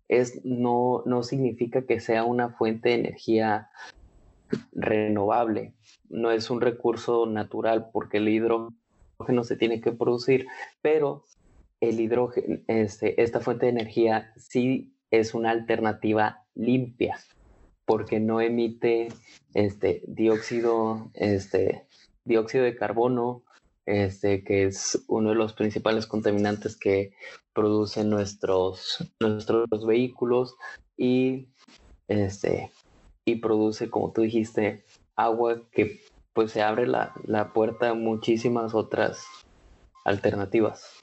es, 0.07 0.43
no, 0.45 1.03
no 1.05 1.23
significa 1.23 1.85
que 1.85 1.99
sea 1.99 2.23
una 2.23 2.49
fuente 2.49 2.89
de 2.89 2.95
energía 2.95 3.69
renovable, 4.71 5.73
no 6.09 6.31
es 6.31 6.49
un 6.49 6.61
recurso 6.61 7.25
natural 7.25 7.89
porque 7.91 8.17
el 8.17 8.29
hidrógeno 8.29 9.43
se 9.43 9.57
tiene 9.57 9.81
que 9.81 9.91
producir, 9.91 10.47
pero 10.81 11.25
el 11.81 11.99
hidrógeno, 11.99 12.59
este, 12.67 13.21
esta 13.21 13.39
fuente 13.39 13.65
de 13.65 13.73
energía 13.73 14.31
sí 14.37 14.95
es 15.11 15.33
una 15.33 15.51
alternativa 15.51 16.45
limpia 16.55 17.17
porque 17.87 18.19
no 18.19 18.41
emite 18.41 19.07
este, 19.53 20.03
dióxido, 20.07 21.09
este, 21.13 21.85
dióxido 22.25 22.65
de 22.65 22.75
carbono, 22.75 23.43
este, 23.87 24.43
que 24.43 24.65
es 24.65 25.03
uno 25.07 25.29
de 25.29 25.35
los 25.35 25.53
principales 25.53 26.05
contaminantes 26.05 26.75
que 26.77 27.13
producen 27.53 28.09
nuestros, 28.09 28.97
nuestros 29.19 29.65
vehículos 29.87 30.55
y, 30.97 31.47
este, 32.07 32.71
y 33.25 33.37
produce, 33.37 33.89
como 33.89 34.11
tú 34.11 34.21
dijiste, 34.21 34.85
agua 35.15 35.61
que 35.71 36.01
pues 36.33 36.51
se 36.51 36.61
abre 36.61 36.85
la, 36.85 37.13
la 37.23 37.53
puerta 37.53 37.89
a 37.89 37.93
muchísimas 37.95 38.75
otras 38.75 39.25
alternativas. 40.03 40.99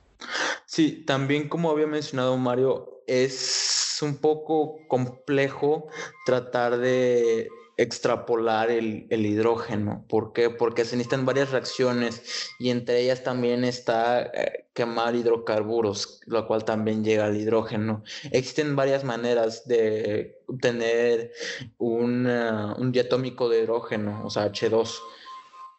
Sí, 0.66 1.04
también 1.06 1.48
como 1.48 1.70
había 1.70 1.86
mencionado 1.86 2.36
Mario, 2.36 3.02
es 3.06 3.98
un 4.02 4.18
poco 4.18 4.76
complejo 4.88 5.88
tratar 6.26 6.76
de 6.76 7.48
extrapolar 7.76 8.70
el, 8.70 9.06
hidrógeno. 9.10 10.04
¿Por 10.08 10.32
qué? 10.32 10.50
Porque 10.50 10.84
se 10.84 10.96
necesitan 10.96 11.26
varias 11.26 11.50
reacciones 11.50 12.52
y 12.58 12.70
entre 12.70 13.00
ellas 13.00 13.24
también 13.24 13.64
está 13.64 14.22
eh, 14.22 14.66
quemar 14.74 15.14
hidrocarburos, 15.14 16.20
lo 16.26 16.46
cual 16.46 16.64
también 16.64 17.04
llega 17.04 17.26
al 17.26 17.36
hidrógeno. 17.36 18.02
Existen 18.30 18.76
varias 18.76 19.04
maneras 19.04 19.66
de 19.66 20.40
obtener 20.46 21.32
un, 21.78 22.26
uh, 22.26 22.74
un 22.78 22.92
diatómico 22.92 23.48
de 23.48 23.62
hidrógeno, 23.62 24.24
o 24.24 24.30
sea, 24.30 24.50
H2. 24.50 24.98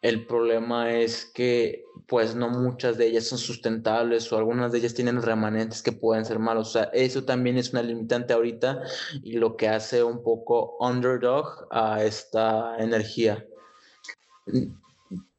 El 0.02 0.26
problema 0.26 0.92
es 0.92 1.24
que 1.24 1.84
pues 2.06 2.34
no 2.34 2.48
muchas 2.48 2.98
de 2.98 3.06
ellas 3.06 3.24
son 3.26 3.38
sustentables 3.38 4.30
o 4.32 4.36
algunas 4.36 4.70
de 4.70 4.78
ellas 4.78 4.94
tienen 4.94 5.22
remanentes 5.22 5.82
que 5.82 5.92
pueden 5.92 6.24
ser 6.24 6.38
malos. 6.38 6.68
O 6.68 6.72
sea, 6.72 6.84
eso 6.92 7.24
también 7.24 7.56
es 7.56 7.72
una 7.72 7.82
limitante 7.82 8.32
ahorita 8.32 8.82
y 9.22 9.32
lo 9.38 9.56
que 9.56 9.68
hace 9.68 10.02
un 10.04 10.22
poco 10.22 10.76
underdog 10.78 11.66
a 11.70 12.04
esta 12.04 12.76
energía. 12.78 13.44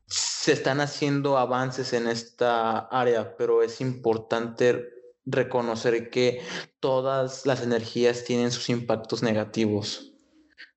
Se 0.07 0.51
están 0.53 0.81
haciendo 0.81 1.37
avances 1.37 1.93
en 1.93 2.07
esta 2.07 2.79
área, 2.79 3.37
pero 3.37 3.61
es 3.61 3.79
importante 3.79 4.89
reconocer 5.25 6.09
que 6.09 6.41
todas 6.79 7.45
las 7.45 7.61
energías 7.61 8.23
tienen 8.23 8.51
sus 8.51 8.69
impactos 8.69 9.21
negativos. 9.21 10.13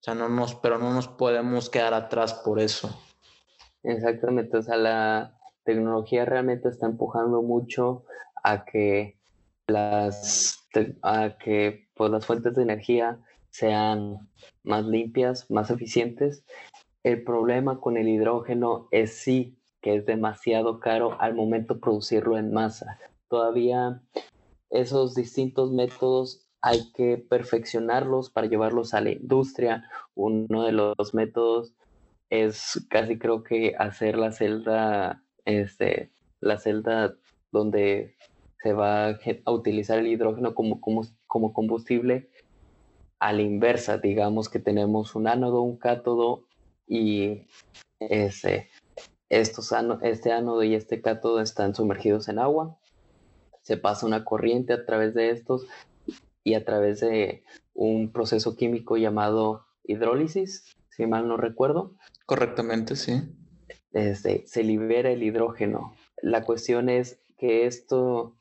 O 0.00 0.02
sea, 0.02 0.14
no 0.14 0.28
nos, 0.28 0.54
pero 0.56 0.78
no 0.78 0.92
nos 0.92 1.08
podemos 1.08 1.70
quedar 1.70 1.94
atrás 1.94 2.34
por 2.34 2.58
eso. 2.60 2.96
Exactamente, 3.82 4.58
o 4.58 4.62
sea, 4.62 4.76
la 4.76 5.38
tecnología 5.64 6.24
realmente 6.24 6.68
está 6.68 6.86
empujando 6.86 7.42
mucho 7.42 8.04
a 8.42 8.64
que 8.64 9.18
las, 9.66 10.68
a 11.02 11.36
que 11.38 11.88
pues, 11.94 12.10
las 12.10 12.26
fuentes 12.26 12.54
de 12.54 12.62
energía 12.62 13.20
sean 13.50 14.28
más 14.62 14.84
limpias, 14.84 15.50
más 15.50 15.70
eficientes. 15.70 16.44
El 17.02 17.24
problema 17.24 17.80
con 17.80 17.96
el 17.96 18.08
hidrógeno 18.08 18.88
es 18.90 19.14
sí 19.16 19.56
que 19.80 19.96
es 19.96 20.06
demasiado 20.06 20.78
caro 20.78 21.16
al 21.20 21.34
momento 21.34 21.80
producirlo 21.80 22.36
en 22.36 22.52
masa. 22.52 22.98
Todavía 23.28 24.02
esos 24.68 25.14
distintos 25.14 25.72
métodos 25.72 26.46
hay 26.60 26.92
que 26.92 27.16
perfeccionarlos 27.16 28.28
para 28.30 28.46
llevarlos 28.46 28.92
a 28.92 29.00
la 29.00 29.10
industria. 29.10 29.88
Uno 30.14 30.64
de 30.64 30.72
los 30.72 31.14
métodos 31.14 31.74
es 32.30 32.86
casi 32.88 33.18
creo 33.18 33.42
que 33.42 33.74
hacer 33.78 34.16
la 34.16 34.32
celda, 34.32 35.24
este, 35.44 36.12
la 36.40 36.58
celda 36.58 37.16
donde 37.52 38.16
se 38.62 38.72
va 38.72 39.08
a 39.08 39.52
utilizar 39.52 39.98
el 39.98 40.06
hidrógeno 40.06 40.54
como, 40.54 40.80
como, 40.80 41.02
como 41.26 41.52
combustible 41.52 42.30
a 43.18 43.32
la 43.32 43.42
inversa, 43.42 43.98
digamos 43.98 44.48
que 44.48 44.60
tenemos 44.60 45.14
un 45.14 45.28
ánodo, 45.28 45.62
un 45.62 45.76
cátodo 45.76 46.46
y 46.86 47.46
ese, 47.98 48.68
estos 49.28 49.72
este 50.02 50.32
ánodo 50.32 50.62
y 50.62 50.74
este 50.74 51.02
cátodo 51.02 51.40
están 51.40 51.74
sumergidos 51.74 52.28
en 52.28 52.38
agua. 52.38 52.78
Se 53.62 53.76
pasa 53.76 54.06
una 54.06 54.24
corriente 54.24 54.72
a 54.72 54.86
través 54.86 55.14
de 55.14 55.30
estos 55.30 55.66
y 56.42 56.54
a 56.54 56.64
través 56.64 57.00
de 57.00 57.44
un 57.74 58.10
proceso 58.10 58.56
químico 58.56 58.96
llamado 58.96 59.66
hidrólisis, 59.84 60.76
si 60.90 61.06
mal 61.06 61.28
no 61.28 61.36
recuerdo, 61.36 61.94
Correctamente, 62.30 62.94
sí. 62.94 63.22
Este, 63.92 64.46
se 64.46 64.62
libera 64.62 65.10
el 65.10 65.24
hidrógeno. 65.24 65.96
La 66.22 66.44
cuestión 66.44 66.88
es 66.88 67.20
que 67.36 67.66
esto 67.66 68.36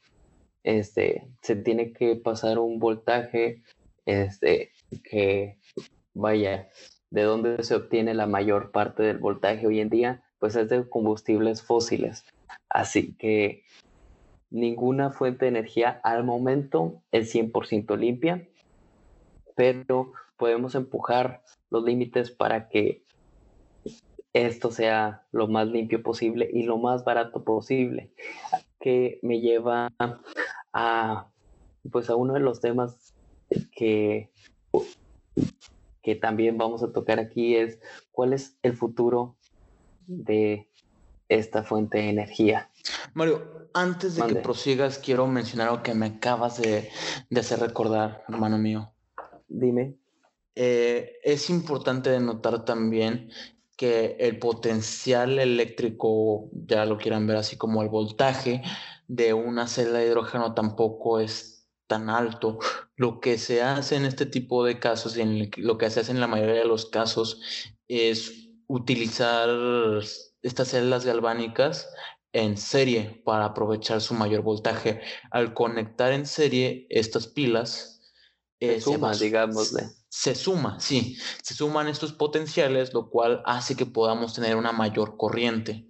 este, 0.61 1.27
se 1.41 1.55
tiene 1.55 1.91
que 1.91 2.15
pasar 2.15 2.59
un 2.59 2.77
voltaje 2.77 3.63
este, 4.05 4.73
que 5.03 5.57
vaya, 6.13 6.69
de 7.09 7.23
dónde 7.23 7.63
se 7.63 7.73
obtiene 7.73 8.13
la 8.13 8.27
mayor 8.27 8.69
parte 8.69 9.01
del 9.01 9.17
voltaje 9.17 9.65
hoy 9.65 9.79
en 9.79 9.89
día, 9.89 10.23
pues 10.37 10.55
es 10.55 10.69
de 10.69 10.87
combustibles 10.87 11.63
fósiles. 11.63 12.25
Así 12.69 13.15
que 13.15 13.63
ninguna 14.51 15.09
fuente 15.09 15.45
de 15.45 15.49
energía 15.49 15.99
al 16.03 16.23
momento 16.23 17.01
es 17.11 17.33
100% 17.33 17.97
limpia, 17.97 18.47
pero 19.55 20.11
podemos 20.37 20.75
empujar 20.75 21.41
los 21.71 21.83
límites 21.83 22.29
para 22.29 22.69
que 22.69 23.08
esto 24.33 24.71
sea 24.71 25.25
lo 25.31 25.47
más 25.47 25.67
limpio 25.67 26.03
posible 26.03 26.49
y 26.51 26.63
lo 26.63 26.77
más 26.77 27.03
barato 27.03 27.43
posible, 27.43 28.11
que 28.79 29.19
me 29.21 29.41
lleva 29.41 29.91
a, 30.73 31.27
pues 31.91 32.09
a 32.09 32.15
uno 32.15 32.33
de 32.33 32.39
los 32.39 32.61
temas 32.61 33.13
que, 33.71 34.31
que 36.01 36.15
también 36.15 36.57
vamos 36.57 36.83
a 36.83 36.91
tocar 36.91 37.19
aquí 37.19 37.55
es 37.55 37.79
cuál 38.11 38.33
es 38.33 38.57
el 38.61 38.75
futuro 38.75 39.35
de 40.05 40.69
esta 41.27 41.63
fuente 41.63 41.99
de 41.99 42.09
energía. 42.09 42.69
Mario, 43.13 43.69
antes 43.73 44.15
de 44.15 44.25
que 44.27 44.35
prosigas, 44.35 44.97
quiero 44.97 45.27
mencionar 45.27 45.69
algo 45.69 45.83
que 45.83 45.93
me 45.93 46.07
acabas 46.07 46.61
de, 46.61 46.89
de 47.29 47.39
hacer 47.39 47.59
recordar, 47.59 48.23
hermano 48.27 48.57
mío. 48.57 48.91
Dime. 49.47 49.95
Eh, 50.55 51.19
es 51.23 51.49
importante 51.49 52.19
notar 52.19 52.65
también 52.65 53.29
que 53.79 54.17
el 54.19 54.39
potencial 54.39 55.39
eléctrico, 55.39 56.49
ya 56.51 56.83
lo 56.83 56.97
quieran 56.97 57.25
ver 57.27 57.37
así 57.37 57.55
como 57.55 57.81
el 57.81 57.87
voltaje 57.87 58.61
de 59.07 59.33
una 59.33 59.67
celda 59.67 59.99
de 59.99 60.07
hidrógeno 60.07 60.53
tampoco 60.53 61.21
es 61.21 61.65
tan 61.87 62.09
alto. 62.09 62.59
Lo 62.97 63.21
que 63.21 63.37
se 63.37 63.63
hace 63.63 63.95
en 63.95 64.03
este 64.03 64.25
tipo 64.25 64.65
de 64.65 64.79
casos, 64.79 65.15
en 65.15 65.49
lo 65.55 65.77
que 65.77 65.89
se 65.89 66.01
hace 66.01 66.11
en 66.11 66.19
la 66.19 66.27
mayoría 66.27 66.55
de 66.55 66.65
los 66.65 66.87
casos, 66.87 67.39
es 67.87 68.49
utilizar 68.67 69.47
estas 70.41 70.67
celdas 70.67 71.05
galvánicas 71.05 71.89
en 72.33 72.57
serie 72.57 73.21
para 73.23 73.45
aprovechar 73.45 74.01
su 74.01 74.13
mayor 74.13 74.41
voltaje. 74.41 74.99
Al 75.31 75.53
conectar 75.53 76.11
en 76.11 76.25
serie 76.25 76.85
estas 76.89 77.27
pilas, 77.27 78.11
eh, 78.59 78.81
suma, 78.81 79.15
digámosle 79.15 79.98
se 80.09 80.35
suma, 80.35 80.79
sí, 80.79 81.17
se 81.43 81.53
suman 81.53 81.87
estos 81.87 82.13
potenciales, 82.13 82.93
lo 82.93 83.09
cual 83.09 83.41
hace 83.45 83.75
que 83.75 83.85
podamos 83.85 84.33
tener 84.33 84.55
una 84.55 84.71
mayor 84.71 85.17
corriente. 85.17 85.87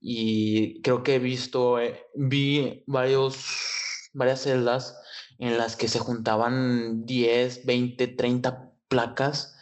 Y 0.00 0.80
creo 0.82 1.02
que 1.02 1.16
he 1.16 1.18
visto, 1.18 1.80
eh, 1.80 2.02
vi 2.14 2.84
varios, 2.86 4.10
varias 4.12 4.42
celdas 4.42 4.96
en 5.38 5.58
las 5.58 5.76
que 5.76 5.88
se 5.88 5.98
juntaban 5.98 7.04
10, 7.06 7.64
20, 7.66 8.06
30 8.08 8.72
placas, 8.88 9.56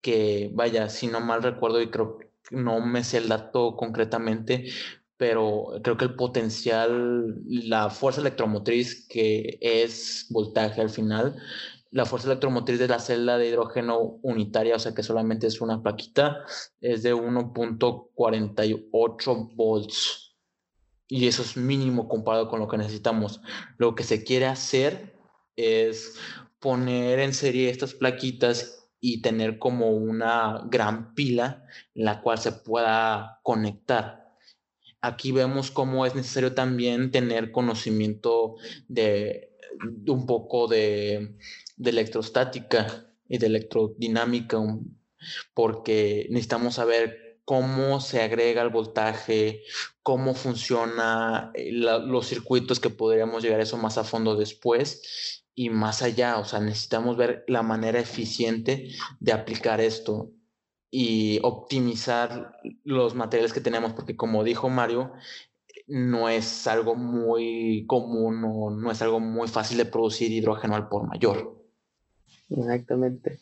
que 0.00 0.50
vaya, 0.54 0.88
si 0.88 1.08
no 1.08 1.20
mal 1.20 1.42
recuerdo 1.42 1.80
y 1.82 1.90
creo 1.90 2.18
que 2.18 2.30
no 2.50 2.80
me 2.80 3.02
sé 3.04 3.18
el 3.18 3.28
dato 3.28 3.76
concretamente, 3.76 4.70
pero 5.16 5.80
creo 5.82 5.96
que 5.96 6.04
el 6.04 6.14
potencial, 6.14 7.42
la 7.46 7.90
fuerza 7.90 8.20
electromotriz 8.20 9.06
que 9.08 9.58
es 9.60 10.26
voltaje 10.30 10.80
al 10.80 10.90
final, 10.90 11.36
la 11.90 12.04
fuerza 12.04 12.28
electromotriz 12.28 12.78
de 12.78 12.88
la 12.88 12.98
celda 12.98 13.38
de 13.38 13.48
hidrógeno 13.48 14.18
unitaria, 14.22 14.76
o 14.76 14.78
sea 14.78 14.94
que 14.94 15.02
solamente 15.02 15.46
es 15.46 15.60
una 15.60 15.82
plaquita, 15.82 16.44
es 16.80 17.02
de 17.02 17.14
1.48 17.14 19.54
volts. 19.54 20.22
Y 21.08 21.28
eso 21.28 21.42
es 21.42 21.56
mínimo 21.56 22.08
comparado 22.08 22.48
con 22.48 22.58
lo 22.60 22.68
que 22.68 22.78
necesitamos. 22.78 23.40
Lo 23.78 23.94
que 23.94 24.02
se 24.02 24.24
quiere 24.24 24.46
hacer 24.46 25.14
es 25.54 26.16
poner 26.58 27.20
en 27.20 27.32
serie 27.32 27.70
estas 27.70 27.94
plaquitas 27.94 28.90
y 29.00 29.22
tener 29.22 29.58
como 29.58 29.90
una 29.90 30.62
gran 30.68 31.14
pila 31.14 31.64
en 31.94 32.06
la 32.06 32.22
cual 32.22 32.38
se 32.38 32.50
pueda 32.52 33.38
conectar. 33.44 34.34
Aquí 35.00 35.30
vemos 35.30 35.70
cómo 35.70 36.06
es 36.06 36.16
necesario 36.16 36.54
también 36.54 37.12
tener 37.12 37.52
conocimiento 37.52 38.56
de 38.88 39.52
un 40.08 40.26
poco 40.26 40.66
de 40.66 41.36
de 41.76 41.90
electrostática 41.90 43.06
y 43.28 43.38
de 43.38 43.46
electrodinámica, 43.46 44.58
porque 45.54 46.26
necesitamos 46.30 46.74
saber 46.74 47.40
cómo 47.44 48.00
se 48.00 48.22
agrega 48.22 48.62
el 48.62 48.70
voltaje, 48.70 49.62
cómo 50.02 50.34
funciona 50.34 51.52
eh, 51.54 51.70
los 51.72 52.26
circuitos 52.26 52.80
que 52.80 52.90
podríamos 52.90 53.42
llegar 53.42 53.60
a 53.60 53.62
eso 53.62 53.76
más 53.76 53.98
a 53.98 54.04
fondo 54.04 54.36
después 54.36 55.44
y 55.54 55.70
más 55.70 56.02
allá, 56.02 56.38
o 56.38 56.44
sea, 56.44 56.60
necesitamos 56.60 57.16
ver 57.16 57.44
la 57.48 57.62
manera 57.62 57.98
eficiente 57.98 58.90
de 59.20 59.32
aplicar 59.32 59.80
esto 59.80 60.32
y 60.90 61.38
optimizar 61.42 62.58
los 62.84 63.14
materiales 63.14 63.52
que 63.52 63.60
tenemos, 63.60 63.92
porque 63.94 64.16
como 64.16 64.44
dijo 64.44 64.68
Mario, 64.68 65.12
no 65.86 66.28
es 66.28 66.66
algo 66.66 66.94
muy 66.94 67.86
común 67.86 68.42
o 68.44 68.70
no 68.70 68.90
es 68.90 69.00
algo 69.02 69.20
muy 69.20 69.48
fácil 69.48 69.78
de 69.78 69.86
producir 69.86 70.32
hidrógeno 70.32 70.74
al 70.74 70.88
por 70.88 71.06
mayor. 71.06 71.55
Exactamente. 72.50 73.38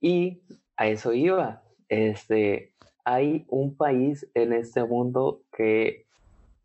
Y 0.00 0.42
a 0.76 0.88
eso 0.88 1.12
iba. 1.12 1.62
Este, 1.88 2.72
hay 3.04 3.44
un 3.48 3.76
país 3.76 4.26
en 4.34 4.52
este 4.52 4.84
mundo 4.84 5.42
que 5.56 6.06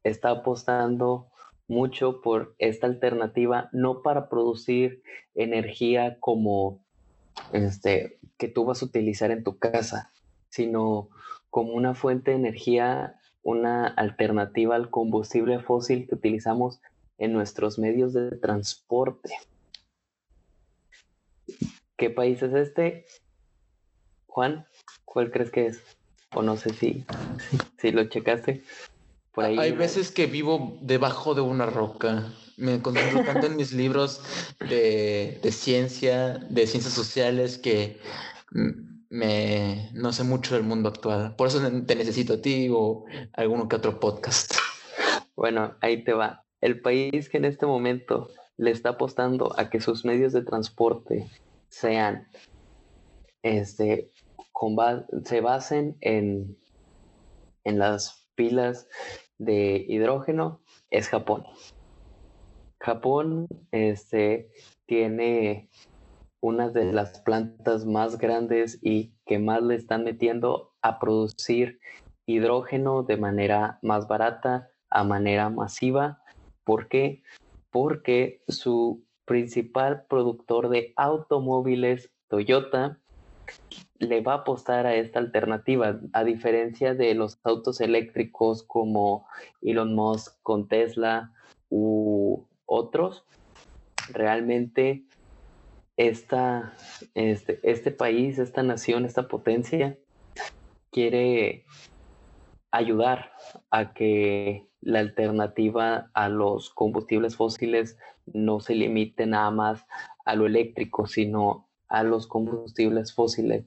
está 0.04 0.32
apostando 0.32 1.28
mucho 1.68 2.22
por 2.22 2.56
esta 2.58 2.88
alternativa, 2.88 3.70
no 3.72 4.02
para 4.02 4.28
producir 4.28 5.04
energía 5.36 6.18
como 6.20 6.84
este, 7.54 8.20
que 8.38 8.48
tú 8.48 8.66
vas 8.66 8.82
a 8.82 8.86
utilizar 8.86 9.32
en 9.32 9.44
tu 9.44 9.60
casa, 9.60 10.12
sino 10.50 11.10
como 11.50 11.74
una 11.74 11.94
fuente 11.94 12.32
de 12.32 12.38
energía, 12.38 13.20
una 13.44 13.88
alternativa 13.88 14.76
al 14.76 14.90
combustible 14.90 15.60
fósil 15.60 16.08
que 16.08 16.16
utilizamos 16.16 16.82
en 17.18 17.34
nuestros 17.34 17.78
medios 17.78 18.14
de 18.14 18.32
transporte. 18.32 19.30
¿Qué 21.98 22.10
país 22.10 22.42
es 22.42 22.54
este? 22.54 23.06
Juan, 24.28 24.66
¿cuál 25.06 25.32
crees 25.32 25.52
que 25.52 25.68
es? 25.68 25.82
o 26.34 26.42
no 26.42 26.58
sé 26.58 26.74
si, 26.74 27.06
si, 27.78 27.92
lo 27.92 28.06
checaste. 28.06 28.62
Por 29.34 29.46
ahí, 29.46 29.58
Hay 29.58 29.72
veces 29.72 30.12
que 30.12 30.26
vivo 30.26 30.78
debajo 30.82 31.36
de 31.36 31.42
una 31.42 31.66
roca. 31.66 32.32
Me 32.58 32.82
concentro 32.82 33.24
tanto 33.24 33.48
en 33.48 33.56
mis 33.56 33.72
libros 33.72 34.22
de, 34.60 35.40
de 35.42 35.52
ciencia, 35.52 36.38
de 36.50 36.68
ciencias 36.68 36.94
sociales, 36.94 37.58
que 37.58 38.00
me 39.10 39.90
no 39.94 40.12
sé 40.12 40.24
mucho 40.24 40.56
del 40.56 40.64
mundo 40.64 40.90
actual. 40.90 41.36
Por 41.36 41.48
eso 41.48 41.62
te 41.86 41.96
necesito 41.96 42.34
a 42.34 42.42
ti 42.42 42.68
o 42.72 43.06
alguno 43.34 43.68
que 43.68 43.78
otro 43.78 44.00
podcast. 44.00 44.56
Bueno, 45.36 45.76
ahí 45.82 46.04
te 46.04 46.14
va. 46.14 46.44
El 46.60 46.82
país 46.82 47.30
que 47.30 47.38
en 47.38 47.46
este 47.46 47.66
momento 47.66 48.30
le 48.60 48.72
está 48.72 48.90
apostando 48.90 49.58
a 49.58 49.70
que 49.70 49.80
sus 49.80 50.04
medios 50.04 50.34
de 50.34 50.44
transporte 50.44 51.30
sean, 51.70 52.28
este, 53.42 54.12
se 55.24 55.40
basen 55.40 55.96
en, 56.02 56.58
en 57.64 57.80
las 57.80 58.28
pilas 58.36 58.90
de 59.38 59.86
hidrógeno, 59.88 60.60
es 60.90 61.08
Japón. 61.08 61.46
Japón 62.82 63.48
este, 63.72 64.52
tiene 64.86 65.70
una 66.42 66.68
de 66.70 66.92
las 66.92 67.20
plantas 67.22 67.86
más 67.86 68.18
grandes 68.18 68.78
y 68.82 69.14
que 69.26 69.40
más 69.40 69.64
le 69.64 69.76
están 69.76 70.04
metiendo 70.04 70.74
a 70.82 71.00
producir 71.00 71.80
hidrógeno 72.26 73.04
de 73.04 73.16
manera 73.16 73.80
más 73.82 74.08
barata, 74.10 74.70
a 74.90 75.06
manera 75.06 75.50
masiva. 75.50 76.22
¿Por 76.66 76.90
qué? 76.90 77.24
Porque 77.72 78.42
su 78.48 79.04
principal 79.26 80.06
productor 80.10 80.70
de 80.70 80.94
automóviles, 80.96 82.12
Toyota, 82.28 83.00
le 84.00 84.22
va 84.22 84.34
a 84.34 84.38
apostar 84.38 84.86
a 84.86 84.96
esta 84.96 85.20
alternativa, 85.20 86.00
a 86.14 86.24
diferencia 86.24 86.94
de 86.94 87.14
los 87.14 87.40
autos 87.44 87.82
eléctricos 87.82 88.64
como 88.64 89.28
Elon 89.62 89.94
Musk 89.94 90.38
con 90.42 90.68
Tesla 90.68 91.34
u 91.70 92.46
otros. 92.66 93.26
Realmente 94.12 95.06
esta, 95.98 96.74
este, 97.14 97.60
este 97.64 97.92
país, 97.92 98.40
esta 98.40 98.64
nación, 98.64 99.06
esta 99.06 99.28
potencia 99.28 99.98
quiere 100.92 101.66
ayudar 102.72 103.32
a 103.72 103.94
que 103.94 104.68
la 104.82 105.00
alternativa 105.00 106.10
a 106.14 106.30
los 106.30 106.70
combustibles 106.70 107.36
fósiles 107.36 107.98
no 108.26 108.60
se 108.60 108.76
limite 108.76 109.26
nada 109.26 109.52
más 109.52 109.86
a 110.26 110.36
lo 110.36 110.46
eléctrico, 110.46 111.08
sino 111.08 111.68
a 111.88 112.04
los 112.04 112.28
combustibles 112.28 113.14
fósiles. 113.14 113.66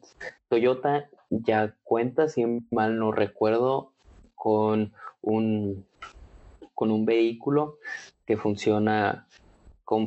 Toyota 0.48 1.08
ya 1.30 1.74
cuenta, 1.82 2.28
si 2.28 2.44
mal 2.70 2.98
no 2.98 3.12
recuerdo, 3.12 3.92
con 4.34 4.92
un, 5.20 5.86
con 6.74 6.90
un 6.90 7.04
vehículo 7.04 7.78
que 8.26 8.36
funciona 8.36 9.26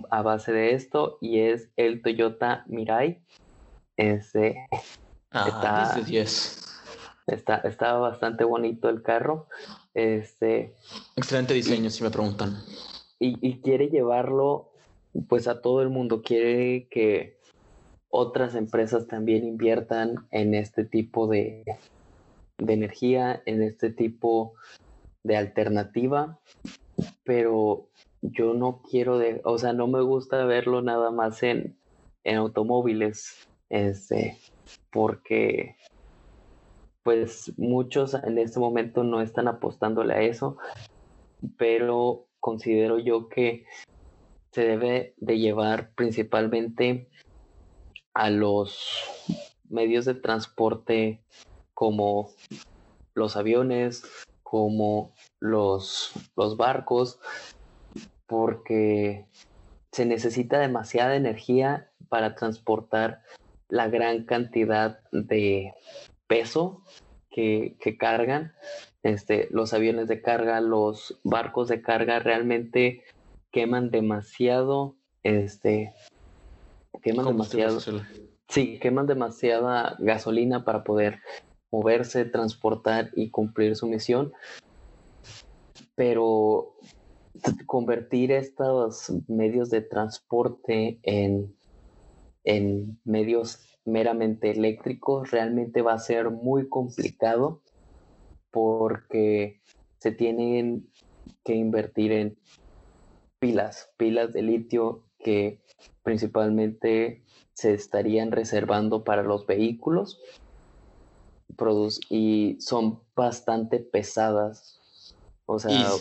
a 0.09 0.21
base 0.21 0.51
de 0.51 0.73
esto 0.73 1.17
y 1.21 1.39
es 1.39 1.69
el 1.75 2.01
Toyota 2.01 2.63
Mirai. 2.67 3.21
Ese 3.97 4.67
ah, 5.31 5.45
está, 5.47 6.01
está, 7.27 7.93
bastante 7.93 8.43
bonito 8.43 8.89
el 8.89 9.01
carro. 9.01 9.47
Este, 9.93 10.75
Excelente 11.15 11.53
diseño, 11.53 11.89
si 11.89 12.03
me 12.03 12.11
preguntan. 12.11 12.57
Y, 13.19 13.61
quiere 13.61 13.87
llevarlo 13.87 14.71
pues 15.27 15.47
a 15.47 15.61
todo 15.61 15.81
el 15.81 15.89
mundo. 15.89 16.21
Quiere 16.21 16.87
que 16.89 17.39
otras 18.09 18.55
empresas 18.55 19.07
también 19.07 19.45
inviertan 19.45 20.27
en 20.31 20.53
este 20.53 20.85
tipo 20.85 21.27
de, 21.27 21.63
de 22.57 22.73
energía, 22.73 23.41
en 23.45 23.63
este 23.63 23.89
tipo 23.89 24.53
de 25.23 25.37
alternativa. 25.37 26.39
Pero 27.23 27.87
yo 28.21 28.53
no 28.53 28.81
quiero, 28.89 29.17
de, 29.17 29.41
o 29.43 29.57
sea, 29.57 29.73
no 29.73 29.87
me 29.87 30.01
gusta 30.01 30.45
verlo 30.45 30.81
nada 30.81 31.09
más 31.09 31.41
en, 31.41 31.77
en 32.23 32.37
automóviles, 32.37 33.47
este, 33.69 34.37
porque 34.91 35.77
pues 37.05 37.53
muchos 37.57 38.15
en 38.15 38.39
este 38.39 38.59
momento 38.59 39.03
no 39.03 39.21
están 39.21 39.47
apostándole 39.47 40.15
a 40.15 40.21
eso, 40.21 40.57
pero 41.55 42.25
considero 42.39 42.97
yo 42.97 43.29
que 43.29 43.67
se 44.51 44.63
debe 44.65 45.13
de 45.17 45.37
llevar 45.37 45.91
principalmente 45.93 47.07
a 48.15 48.31
los 48.31 49.03
medios 49.69 50.05
de 50.05 50.15
transporte 50.15 51.21
como 51.75 52.31
los 53.13 53.35
aviones, 53.35 54.03
como 54.41 55.13
los, 55.39 56.11
los 56.35 56.57
barcos, 56.57 57.19
porque 58.25 59.27
se 59.91 60.07
necesita 60.07 60.57
demasiada 60.57 61.15
energía 61.15 61.91
para 62.09 62.33
transportar 62.33 63.21
la 63.69 63.89
gran 63.89 64.23
cantidad 64.23 65.01
de 65.11 65.71
peso 66.27 66.83
que, 67.29 67.97
cargan. 67.99 68.53
Este, 69.03 69.47
los 69.51 69.73
aviones 69.73 70.07
de 70.07 70.21
carga, 70.21 70.61
los 70.61 71.19
barcos 71.23 71.67
de 71.67 71.81
carga 71.81 72.19
realmente 72.19 73.03
queman 73.51 73.91
demasiado, 73.91 74.95
este, 75.23 75.93
queman 77.01 77.25
demasiado. 77.25 77.79
Sí, 78.47 78.79
queman 78.79 79.07
demasiada 79.07 79.95
gasolina 79.99 80.65
para 80.65 80.83
poder 80.83 81.19
moverse, 81.71 82.25
transportar 82.25 83.11
y 83.15 83.31
cumplir 83.31 83.75
su 83.75 83.87
misión. 83.87 84.33
Pero 85.95 86.75
convertir 87.65 88.31
estos 88.31 89.11
medios 89.27 89.69
de 89.69 89.81
transporte 89.81 90.99
en, 91.03 91.55
en 92.43 92.99
medios 93.03 93.64
meramente 93.85 94.51
eléctricos 94.51 95.31
realmente 95.31 95.81
va 95.81 95.93
a 95.93 95.99
ser 95.99 96.31
muy 96.31 96.67
complicado 96.67 97.61
porque 98.51 99.61
se 99.99 100.11
tienen 100.11 100.89
que 101.43 101.55
invertir 101.55 102.11
en 102.11 102.37
pilas, 103.39 103.91
pilas 103.97 104.33
de 104.33 104.41
litio 104.41 105.03
que 105.19 105.61
principalmente 106.03 107.23
se 107.53 107.73
estarían 107.73 108.31
reservando 108.31 109.03
para 109.03 109.23
los 109.23 109.45
vehículos 109.45 110.19
y 112.09 112.57
son 112.59 113.01
bastante 113.15 113.79
pesadas. 113.79 114.81
O 115.45 115.59
sea, 115.59 115.91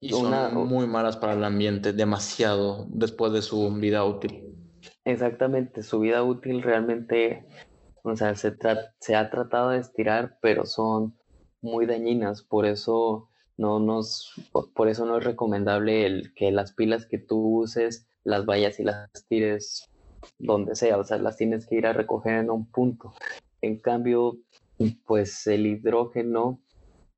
y 0.00 0.10
son 0.10 0.68
muy 0.68 0.86
malas 0.86 1.16
para 1.16 1.32
el 1.32 1.42
ambiente, 1.42 1.92
demasiado 1.92 2.86
después 2.88 3.32
de 3.32 3.42
su 3.42 3.70
vida 3.72 4.04
útil. 4.04 4.57
Exactamente, 5.08 5.82
su 5.82 6.00
vida 6.00 6.22
útil 6.22 6.62
realmente, 6.62 7.46
o 8.02 8.14
sea, 8.14 8.34
se, 8.34 8.54
se 9.00 9.16
ha 9.16 9.30
tratado 9.30 9.70
de 9.70 9.78
estirar, 9.78 10.36
pero 10.42 10.66
son 10.66 11.16
muy 11.62 11.86
dañinas, 11.86 12.42
por 12.42 12.66
eso 12.66 13.30
no 13.56 13.80
nos, 13.80 14.34
por 14.74 14.86
eso 14.88 15.06
no 15.06 15.16
es 15.16 15.24
recomendable 15.24 16.04
el 16.04 16.34
que 16.34 16.52
las 16.52 16.74
pilas 16.74 17.06
que 17.06 17.16
tú 17.16 17.38
uses 17.58 18.06
las 18.22 18.44
vayas 18.44 18.80
y 18.80 18.84
las 18.84 19.08
tires 19.30 19.90
donde 20.38 20.76
sea, 20.76 20.98
o 20.98 21.04
sea, 21.04 21.16
las 21.16 21.38
tienes 21.38 21.64
que 21.64 21.76
ir 21.76 21.86
a 21.86 21.94
recoger 21.94 22.34
en 22.34 22.50
un 22.50 22.70
punto. 22.70 23.14
En 23.62 23.78
cambio, 23.78 24.36
pues 25.06 25.46
el 25.46 25.66
hidrógeno 25.66 26.60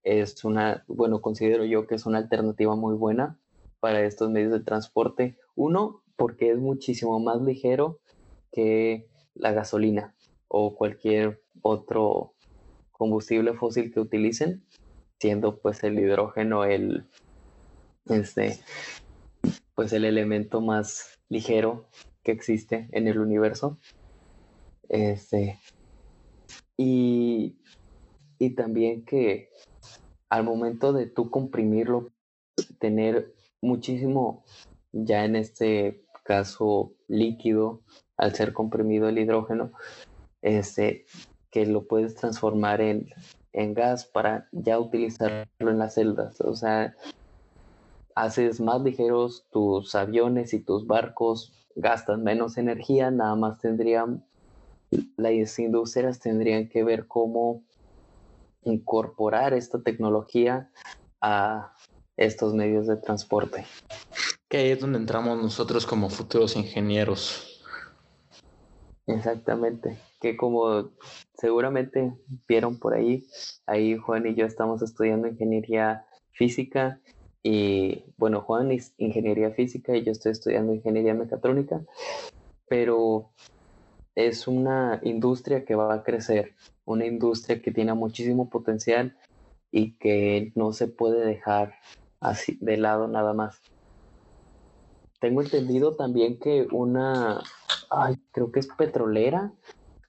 es 0.04 0.44
una, 0.44 0.84
bueno, 0.86 1.20
considero 1.20 1.64
yo 1.64 1.88
que 1.88 1.96
es 1.96 2.06
una 2.06 2.18
alternativa 2.18 2.76
muy 2.76 2.94
buena 2.94 3.40
para 3.80 4.04
estos 4.04 4.30
medios 4.30 4.52
de 4.52 4.60
transporte. 4.60 5.36
Uno, 5.56 6.04
porque 6.20 6.50
es 6.50 6.58
muchísimo 6.58 7.18
más 7.18 7.40
ligero 7.40 7.98
que 8.52 9.08
la 9.32 9.52
gasolina 9.52 10.14
o 10.48 10.74
cualquier 10.74 11.42
otro 11.62 12.34
combustible 12.92 13.54
fósil 13.54 13.90
que 13.90 14.00
utilicen, 14.00 14.62
siendo 15.18 15.62
pues 15.62 15.82
el 15.82 15.98
hidrógeno 15.98 16.66
el, 16.66 17.06
este, 18.10 18.60
pues 19.74 19.94
el 19.94 20.04
elemento 20.04 20.60
más 20.60 21.18
ligero 21.30 21.86
que 22.22 22.32
existe 22.32 22.90
en 22.92 23.08
el 23.08 23.18
universo. 23.18 23.78
Este, 24.90 25.58
y, 26.76 27.56
y 28.38 28.50
también 28.50 29.06
que 29.06 29.48
al 30.28 30.44
momento 30.44 30.92
de 30.92 31.06
tú 31.06 31.30
comprimirlo, 31.30 32.12
tener 32.78 33.32
muchísimo, 33.62 34.44
ya 34.92 35.24
en 35.24 35.36
este 35.36 36.04
caso 36.24 36.92
líquido, 37.08 37.80
al 38.16 38.34
ser 38.34 38.52
comprimido 38.52 39.08
el 39.08 39.18
hidrógeno, 39.18 39.72
este, 40.42 41.06
que 41.50 41.66
lo 41.66 41.86
puedes 41.86 42.14
transformar 42.14 42.80
en, 42.80 43.08
en 43.52 43.74
gas 43.74 44.04
para 44.04 44.48
ya 44.52 44.78
utilizarlo 44.78 45.46
en 45.58 45.78
las 45.78 45.94
celdas. 45.94 46.40
O 46.40 46.54
sea, 46.54 46.94
haces 48.14 48.60
más 48.60 48.80
ligeros 48.82 49.46
tus 49.50 49.94
aviones 49.94 50.54
y 50.54 50.60
tus 50.60 50.86
barcos, 50.86 51.52
gastan 51.74 52.22
menos 52.22 52.58
energía, 52.58 53.10
nada 53.10 53.34
más 53.36 53.58
tendrían, 53.58 54.24
las 55.16 55.58
industrias 55.58 56.20
tendrían 56.20 56.68
que 56.68 56.84
ver 56.84 57.06
cómo 57.06 57.62
incorporar 58.64 59.54
esta 59.54 59.82
tecnología 59.82 60.70
a 61.20 61.74
estos 62.16 62.54
medios 62.54 62.86
de 62.86 62.96
transporte. 62.96 63.64
Que 64.50 64.56
ahí 64.56 64.70
es 64.70 64.80
donde 64.80 64.98
entramos 64.98 65.40
nosotros 65.40 65.86
como 65.86 66.10
futuros 66.10 66.56
ingenieros. 66.56 67.62
Exactamente, 69.06 69.96
que 70.20 70.36
como 70.36 70.90
seguramente 71.34 72.12
vieron 72.48 72.80
por 72.80 72.94
ahí, 72.94 73.24
ahí 73.66 73.96
Juan 73.96 74.26
y 74.26 74.34
yo 74.34 74.46
estamos 74.46 74.82
estudiando 74.82 75.28
ingeniería 75.28 76.04
física 76.32 77.00
y 77.44 78.04
bueno, 78.16 78.40
Juan 78.40 78.72
es 78.72 78.92
ingeniería 78.98 79.52
física 79.52 79.96
y 79.96 80.02
yo 80.02 80.10
estoy 80.10 80.32
estudiando 80.32 80.74
ingeniería 80.74 81.14
mecatrónica, 81.14 81.80
pero 82.68 83.30
es 84.16 84.48
una 84.48 85.00
industria 85.04 85.64
que 85.64 85.76
va 85.76 85.94
a 85.94 86.02
crecer, 86.02 86.56
una 86.84 87.06
industria 87.06 87.62
que 87.62 87.70
tiene 87.70 87.94
muchísimo 87.94 88.50
potencial 88.50 89.16
y 89.70 89.96
que 89.98 90.50
no 90.56 90.72
se 90.72 90.88
puede 90.88 91.24
dejar 91.24 91.74
así 92.18 92.58
de 92.60 92.78
lado 92.78 93.06
nada 93.06 93.32
más. 93.32 93.69
Tengo 95.20 95.42
entendido 95.42 95.96
también 95.96 96.38
que 96.38 96.66
una, 96.72 97.42
ay, 97.90 98.16
creo 98.32 98.50
que 98.50 98.60
es 98.60 98.68
petrolera, 98.68 99.52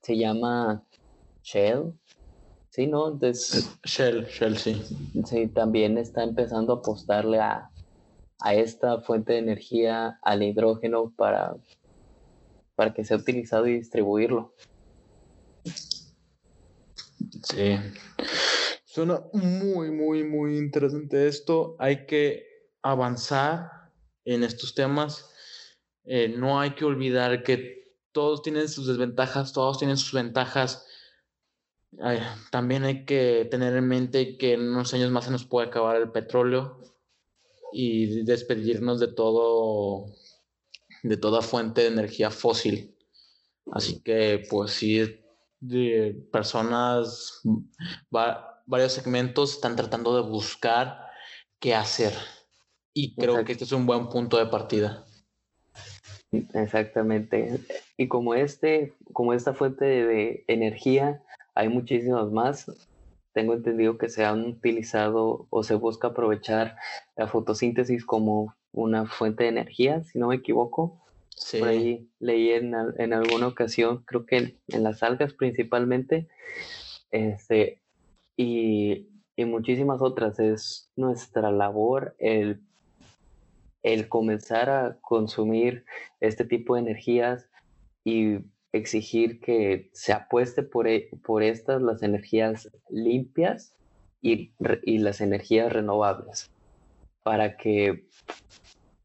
se 0.01 0.17
llama 0.17 0.83
Shell. 1.43 1.93
Sí, 2.69 2.87
¿no? 2.87 3.19
Shell, 3.19 4.25
Shell, 4.25 4.57
sí. 4.57 4.81
Sí, 5.25 5.47
también 5.47 5.97
está 5.97 6.23
empezando 6.23 6.71
a 6.71 6.75
apostarle 6.77 7.39
a, 7.41 7.69
a 8.39 8.55
esta 8.55 9.01
fuente 9.01 9.33
de 9.33 9.39
energía, 9.39 10.17
al 10.21 10.43
hidrógeno, 10.43 11.11
para, 11.17 11.57
para 12.75 12.93
que 12.93 13.03
sea 13.03 13.17
utilizado 13.17 13.67
y 13.67 13.73
distribuirlo. 13.73 14.53
Sí. 17.43 17.75
Suena 18.85 19.21
muy, 19.33 19.91
muy, 19.91 20.23
muy 20.23 20.57
interesante 20.57 21.27
esto. 21.27 21.75
Hay 21.79 22.05
que 22.05 22.45
avanzar 22.81 23.80
en 24.25 24.43
estos 24.43 24.75
temas. 24.75 25.31
Eh, 26.03 26.29
no 26.29 26.59
hay 26.59 26.71
que 26.71 26.85
olvidar 26.85 27.43
que 27.43 27.95
todos 28.11 28.41
tienen 28.41 28.67
sus 28.67 28.87
desventajas, 28.87 29.53
todos 29.53 29.77
tienen 29.77 29.97
sus 29.97 30.13
ventajas. 30.13 30.85
también 32.51 32.83
hay 32.85 33.05
que 33.05 33.47
tener 33.51 33.75
en 33.75 33.87
mente 33.87 34.37
que 34.37 34.53
en 34.53 34.61
unos 34.69 34.93
años 34.93 35.11
más 35.11 35.25
se 35.25 35.31
nos 35.31 35.45
puede 35.45 35.67
acabar 35.67 35.97
el 35.97 36.11
petróleo 36.11 36.79
y 37.73 38.23
despedirnos 38.23 38.99
de 38.99 39.07
todo, 39.09 40.05
de 41.03 41.17
toda 41.17 41.41
fuente 41.41 41.81
de 41.81 41.87
energía 41.87 42.31
fósil. 42.31 42.95
Así 43.71 44.01
que, 44.01 44.45
pues 44.49 44.71
sí, 44.71 45.21
de 45.59 46.27
personas, 46.31 47.41
varios 48.09 48.93
segmentos 48.93 49.53
están 49.53 49.75
tratando 49.75 50.15
de 50.15 50.27
buscar 50.27 51.07
qué 51.59 51.75
hacer. 51.75 52.13
Y 52.93 53.15
creo 53.15 53.43
que 53.45 53.53
este 53.53 53.63
es 53.63 53.71
un 53.71 53.85
buen 53.85 54.09
punto 54.09 54.37
de 54.37 54.47
partida. 54.47 55.05
Exactamente. 56.53 57.59
Y 57.97 58.07
como 58.07 58.33
este, 58.35 58.93
como 59.13 59.33
esta 59.33 59.53
fuente 59.53 59.85
de 59.85 60.43
energía, 60.47 61.21
hay 61.55 61.69
muchísimas 61.69 62.31
más. 62.31 62.71
Tengo 63.33 63.53
entendido 63.53 63.97
que 63.97 64.09
se 64.09 64.25
han 64.25 64.45
utilizado 64.45 65.47
o 65.49 65.63
se 65.63 65.75
busca 65.75 66.09
aprovechar 66.09 66.77
la 67.15 67.27
fotosíntesis 67.27 68.05
como 68.05 68.55
una 68.73 69.05
fuente 69.05 69.43
de 69.43 69.49
energía, 69.49 70.03
si 70.03 70.19
no 70.19 70.27
me 70.27 70.35
equivoco. 70.35 71.01
Por 71.57 71.69
ahí 71.69 72.09
leí 72.19 72.51
en, 72.51 72.73
en, 72.97 73.13
alguna 73.13 73.47
ocasión, 73.47 74.03
creo 74.05 74.25
que 74.25 74.57
en, 74.67 74.83
las 74.83 75.01
algas 75.01 75.33
principalmente, 75.33 76.27
este, 77.09 77.81
y, 78.37 79.07
y, 79.35 79.45
muchísimas 79.45 80.01
otras. 80.01 80.39
Es 80.39 80.91
nuestra 80.95 81.51
labor 81.51 82.15
el, 82.19 82.61
el 83.83 84.07
comenzar 84.07 84.69
a 84.69 84.97
consumir 85.01 85.85
este 86.19 86.45
tipo 86.45 86.75
de 86.75 86.81
energías 86.81 87.49
y 88.03 88.39
exigir 88.73 89.39
que 89.39 89.89
se 89.93 90.13
apueste 90.13 90.63
por, 90.63 90.87
e, 90.87 91.09
por 91.23 91.43
estas, 91.43 91.81
las 91.81 92.03
energías 92.03 92.69
limpias 92.89 93.75
y, 94.21 94.53
y 94.83 94.99
las 94.99 95.21
energías 95.21 95.71
renovables, 95.71 96.51
para 97.23 97.57
que 97.57 98.05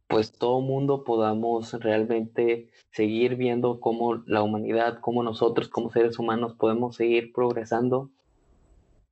pues 0.09 0.33
todo 0.33 0.61
mundo 0.61 1.05
podamos 1.05 1.73
realmente 1.75 2.71
seguir 2.93 3.35
viendo 3.37 3.81
cómo 3.81 4.23
la 4.27 4.43
humanidad, 4.43 5.01
cómo 5.01 5.23
nosotros 5.23 5.69
como 5.69 5.91
seres 5.91 6.19
humanos 6.19 6.55
podemos 6.55 6.97
seguir 6.97 7.33
progresando 7.33 8.11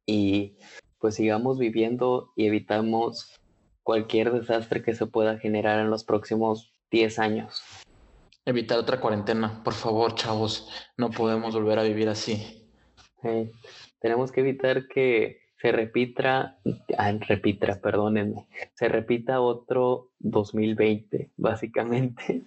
y 0.07 0.55
pues 1.01 1.17
sigamos 1.17 1.59
viviendo 1.59 2.33
y 2.37 2.47
evitamos 2.47 3.41
cualquier 3.85 4.33
desastre 4.33 4.83
que 4.83 4.95
se 4.95 5.07
pueda 5.07 5.39
generar 5.39 5.79
en 5.79 5.91
los 5.91 6.03
próximos 6.03 6.73
10 6.91 7.19
años. 7.21 7.63
Evitar 8.45 8.79
otra 8.79 9.01
cuarentena, 9.01 9.63
por 9.63 9.75
favor, 9.75 10.15
chavos. 10.17 10.69
No 10.97 11.11
podemos 11.11 11.55
volver 11.55 11.79
a 11.79 11.85
vivir 11.85 12.09
así. 12.09 12.69
tenemos 14.01 14.33
que 14.33 14.41
evitar 14.41 14.89
que 14.89 15.45
se 15.61 15.73
repita, 15.73 16.59
ah, 16.99 17.13
repita, 17.13 17.81
perdónenme, 17.81 18.47
se 18.75 18.89
repita 18.89 19.41
otro 19.41 20.11
2020, 20.19 21.31
básicamente. 21.37 22.43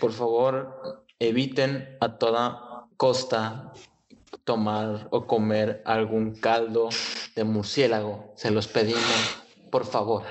Por 0.00 0.10
favor, 0.10 1.04
eviten 1.20 1.96
a 2.00 2.18
toda 2.18 2.86
costa 2.96 3.72
tomar 4.42 5.06
o 5.10 5.26
comer 5.26 5.82
algún 5.84 6.34
caldo 6.34 6.88
de 7.36 7.44
murciélago. 7.44 8.32
Se 8.34 8.50
los 8.50 8.66
pedimos, 8.66 9.42
por 9.70 9.84
favor. 9.84 10.24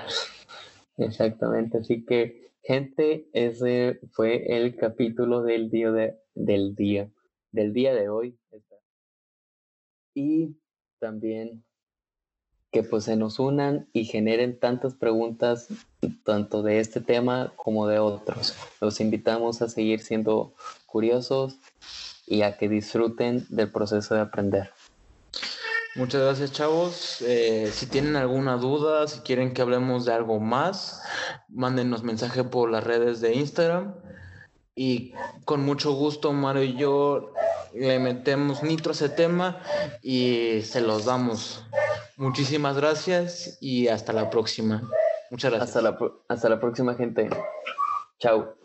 Exactamente, 0.97 1.79
así 1.79 2.05
que 2.05 2.51
gente, 2.63 3.29
ese 3.33 3.99
fue 4.11 4.57
el 4.57 4.75
capítulo 4.75 5.41
del 5.43 5.69
día 5.69 5.91
de, 5.91 6.19
del 6.35 6.75
día, 6.75 7.09
del 7.51 7.73
día 7.73 7.93
de 7.93 8.09
hoy. 8.09 8.37
Y 10.13 10.57
también 10.99 11.63
que 12.71 12.83
pues 12.83 13.05
se 13.05 13.15
nos 13.15 13.39
unan 13.39 13.89
y 13.93 14.05
generen 14.05 14.59
tantas 14.59 14.93
preguntas 14.93 15.67
tanto 16.23 16.61
de 16.61 16.79
este 16.79 17.01
tema 17.01 17.53
como 17.55 17.87
de 17.87 17.99
otros. 17.99 18.55
Los 18.79 18.99
invitamos 18.99 19.61
a 19.61 19.69
seguir 19.69 20.01
siendo 20.01 20.53
curiosos 20.85 21.57
y 22.27 22.43
a 22.43 22.57
que 22.57 22.69
disfruten 22.69 23.45
del 23.49 23.71
proceso 23.71 24.13
de 24.13 24.21
aprender. 24.21 24.69
Muchas 25.99 26.21
gracias 26.21 26.53
chavos. 26.53 27.21
Eh, 27.23 27.69
si 27.73 27.85
tienen 27.85 28.15
alguna 28.15 28.55
duda, 28.55 29.05
si 29.05 29.19
quieren 29.19 29.53
que 29.53 29.61
hablemos 29.61 30.05
de 30.05 30.13
algo 30.13 30.39
más, 30.39 31.03
mándenos 31.49 32.03
mensaje 32.03 32.45
por 32.45 32.71
las 32.71 32.85
redes 32.85 33.19
de 33.19 33.33
Instagram. 33.33 33.95
Y 34.75 35.11
con 35.43 35.65
mucho 35.65 35.91
gusto 35.91 36.31
Mario 36.31 36.63
y 36.63 36.77
yo 36.77 37.33
le 37.73 37.99
metemos 37.99 38.63
nitro 38.63 38.91
a 38.91 38.95
ese 38.95 39.09
tema 39.09 39.61
y 40.01 40.61
se 40.61 40.79
los 40.79 41.03
damos. 41.03 41.65
Muchísimas 42.15 42.77
gracias 42.77 43.57
y 43.59 43.89
hasta 43.89 44.13
la 44.13 44.29
próxima. 44.29 44.89
Muchas 45.31 45.51
gracias. 45.51 45.75
Hasta 45.75 45.81
la, 45.81 45.97
hasta 46.29 46.47
la 46.47 46.61
próxima, 46.61 46.95
gente. 46.95 47.29
Chao. 48.19 48.58